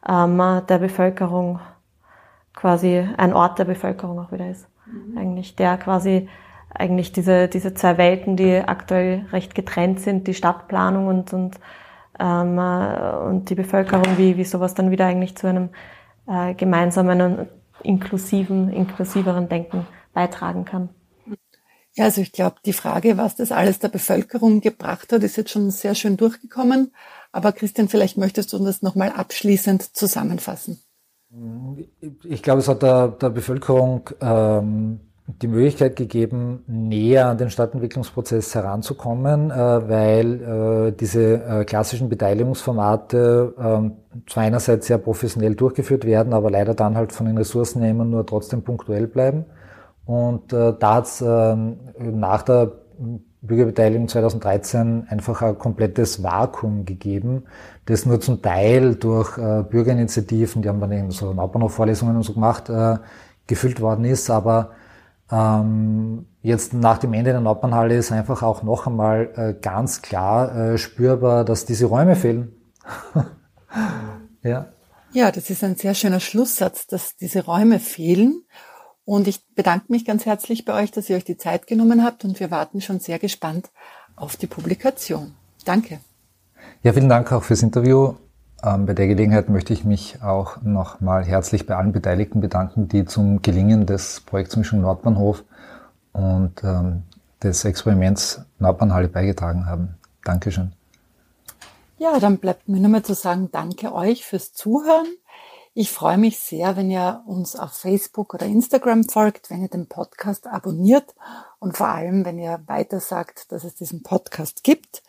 ähm, 0.08 0.38
der 0.68 0.78
Bevölkerung 0.78 1.60
quasi 2.54 3.06
ein 3.16 3.32
Ort 3.32 3.58
der 3.58 3.64
Bevölkerung 3.64 4.18
auch 4.18 4.32
wieder 4.32 4.48
ist. 4.48 4.66
Mhm. 4.86 5.18
Eigentlich, 5.18 5.56
der 5.56 5.76
quasi 5.76 6.28
eigentlich 6.70 7.12
diese, 7.12 7.48
diese 7.48 7.74
zwei 7.74 7.98
Welten, 7.98 8.36
die 8.36 8.56
aktuell 8.58 9.26
recht 9.32 9.54
getrennt 9.54 10.00
sind, 10.00 10.26
die 10.26 10.34
Stadtplanung 10.34 11.06
und, 11.06 11.32
und, 11.32 11.58
ähm, 12.18 12.58
äh, 12.58 13.16
und 13.28 13.50
die 13.50 13.54
Bevölkerung, 13.54 14.16
wie, 14.16 14.36
wie 14.36 14.44
sowas 14.44 14.74
dann 14.74 14.90
wieder 14.90 15.06
eigentlich 15.06 15.36
zu 15.36 15.46
einem 15.46 15.70
äh, 16.26 16.54
gemeinsamen 16.54 17.20
und 17.20 17.48
inklusiven, 17.82 18.72
inklusiveren 18.72 19.48
Denken 19.48 19.86
beitragen 20.12 20.64
kann. 20.64 20.88
Ja, 21.94 22.04
also 22.04 22.20
ich 22.20 22.32
glaube, 22.32 22.56
die 22.64 22.74
Frage, 22.74 23.16
was 23.16 23.36
das 23.36 23.52
alles 23.52 23.78
der 23.78 23.88
Bevölkerung 23.88 24.60
gebracht 24.60 25.12
hat, 25.12 25.22
ist 25.22 25.36
jetzt 25.36 25.50
schon 25.50 25.70
sehr 25.70 25.94
schön 25.94 26.18
durchgekommen. 26.18 26.92
Aber 27.32 27.52
Christian, 27.52 27.88
vielleicht 27.88 28.18
möchtest 28.18 28.52
du 28.52 28.58
das 28.58 28.82
nochmal 28.82 29.10
abschließend 29.10 29.96
zusammenfassen. 29.96 30.78
Ich 32.24 32.42
glaube, 32.42 32.60
es 32.60 32.68
hat 32.68 32.82
der, 32.82 33.08
der 33.08 33.30
Bevölkerung 33.30 34.10
ähm, 34.20 35.00
die 35.28 35.48
Möglichkeit 35.48 35.96
gegeben, 35.96 36.62
näher 36.68 37.26
an 37.26 37.38
den 37.38 37.50
Stadtentwicklungsprozess 37.50 38.54
heranzukommen, 38.54 39.50
äh, 39.50 39.54
weil 39.88 40.42
äh, 40.88 40.92
diese 40.92 41.42
äh, 41.44 41.64
klassischen 41.64 42.08
Beteiligungsformate 42.08 43.54
äh, 43.58 44.30
zwar 44.30 44.42
einerseits 44.44 44.86
sehr 44.86 44.98
professionell 44.98 45.56
durchgeführt 45.56 46.04
werden, 46.04 46.32
aber 46.32 46.50
leider 46.50 46.74
dann 46.74 46.96
halt 46.96 47.12
von 47.12 47.26
den 47.26 47.38
Ressourcennehmern 47.38 48.08
nur 48.08 48.24
trotzdem 48.24 48.62
punktuell 48.62 49.08
bleiben. 49.08 49.44
Und 50.04 50.52
da 50.52 50.76
hat 50.80 51.06
es 51.06 51.20
äh, 51.20 51.56
nach 51.56 52.42
der 52.42 52.70
Bürgerbeteiligung 53.42 54.06
2013 54.06 55.08
einfach 55.08 55.42
ein 55.42 55.58
komplettes 55.58 56.22
Vakuum 56.22 56.84
gegeben, 56.84 57.42
das 57.86 58.06
nur 58.06 58.20
zum 58.20 58.40
Teil 58.40 58.94
durch 58.94 59.36
Bürgerinitiativen, 59.36 60.62
die 60.62 60.68
haben 60.68 60.80
dann 60.80 60.92
in 60.92 61.10
so 61.10 61.34
Hauptbahnhof-Vorlesungen 61.36 62.16
und 62.16 62.22
so 62.22 62.34
gemacht, 62.34 62.70
gefüllt 63.46 63.80
worden 63.80 64.04
ist. 64.04 64.30
Aber 64.30 64.70
ähm, 65.30 66.26
jetzt 66.42 66.72
nach 66.72 66.98
dem 66.98 67.12
Ende 67.12 67.32
der 67.32 67.40
Nordbahnhalle 67.40 67.96
ist 67.96 68.12
einfach 68.12 68.42
auch 68.42 68.62
noch 68.62 68.86
einmal 68.86 69.32
äh, 69.36 69.60
ganz 69.60 70.02
klar 70.02 70.54
äh, 70.54 70.78
spürbar, 70.78 71.44
dass 71.44 71.64
diese 71.64 71.86
Räume 71.86 72.16
fehlen. 72.16 72.52
ja. 74.42 74.68
Ja, 75.12 75.32
das 75.32 75.50
ist 75.50 75.64
ein 75.64 75.76
sehr 75.76 75.94
schöner 75.94 76.20
Schlusssatz, 76.20 76.86
dass 76.86 77.16
diese 77.16 77.44
Räume 77.44 77.78
fehlen. 77.80 78.44
Und 79.04 79.28
ich 79.28 79.46
bedanke 79.54 79.86
mich 79.88 80.04
ganz 80.04 80.26
herzlich 80.26 80.64
bei 80.64 80.82
euch, 80.82 80.90
dass 80.90 81.08
ihr 81.08 81.16
euch 81.16 81.24
die 81.24 81.36
Zeit 81.36 81.66
genommen 81.66 82.04
habt 82.04 82.24
und 82.24 82.38
wir 82.40 82.50
warten 82.50 82.80
schon 82.80 83.00
sehr 83.00 83.18
gespannt 83.18 83.70
auf 84.16 84.36
die 84.36 84.48
Publikation. 84.48 85.34
Danke. 85.64 86.00
Ja, 86.82 86.92
vielen 86.92 87.08
Dank 87.08 87.32
auch 87.32 87.44
fürs 87.44 87.62
Interview. 87.62 88.14
Ähm, 88.62 88.86
bei 88.86 88.94
der 88.94 89.06
Gelegenheit 89.06 89.48
möchte 89.48 89.72
ich 89.72 89.84
mich 89.84 90.22
auch 90.22 90.62
nochmal 90.62 91.24
herzlich 91.24 91.66
bei 91.66 91.76
allen 91.76 91.92
Beteiligten 91.92 92.40
bedanken, 92.40 92.88
die 92.88 93.04
zum 93.04 93.42
Gelingen 93.42 93.86
des 93.86 94.20
Projekts 94.20 94.56
Mischung 94.56 94.80
Nordbahnhof 94.80 95.44
und 96.12 96.64
ähm, 96.64 97.02
des 97.42 97.64
Experiments 97.64 98.40
Nordbahnhalle 98.58 99.08
beigetragen 99.08 99.66
haben. 99.66 99.96
Dankeschön. 100.24 100.72
Ja, 101.98 102.18
dann 102.18 102.38
bleibt 102.38 102.68
mir 102.68 102.80
nur 102.80 102.90
mehr 102.90 103.04
zu 103.04 103.14
sagen, 103.14 103.50
danke 103.52 103.94
euch 103.94 104.24
fürs 104.24 104.52
Zuhören. 104.52 105.06
Ich 105.78 105.90
freue 105.90 106.16
mich 106.16 106.38
sehr, 106.38 106.76
wenn 106.76 106.90
ihr 106.90 107.22
uns 107.26 107.54
auf 107.54 107.72
Facebook 107.72 108.32
oder 108.32 108.46
Instagram 108.46 109.04
folgt, 109.04 109.50
wenn 109.50 109.60
ihr 109.60 109.68
den 109.68 109.88
Podcast 109.88 110.46
abonniert 110.46 111.14
und 111.58 111.76
vor 111.76 111.88
allem, 111.88 112.24
wenn 112.24 112.38
ihr 112.38 112.60
weiter 112.66 112.98
sagt, 112.98 113.52
dass 113.52 113.62
es 113.62 113.74
diesen 113.74 114.02
Podcast 114.02 114.64
gibt. 114.64 115.02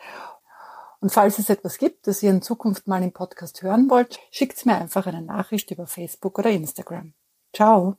Und 0.99 1.11
falls 1.11 1.37
es 1.37 1.49
etwas 1.49 1.77
gibt, 1.77 2.07
das 2.07 2.23
ihr 2.23 2.31
in 2.31 2.41
Zukunft 2.41 2.87
mal 2.87 3.03
im 3.03 3.11
Podcast 3.11 3.61
hören 3.61 3.89
wollt, 3.89 4.19
schickt 4.31 4.65
mir 4.65 4.75
einfach 4.75 5.05
eine 5.05 5.21
Nachricht 5.21 5.69
über 5.71 5.85
Facebook 5.85 6.39
oder 6.39 6.49
Instagram. 6.49 7.13
Ciao! 7.53 7.97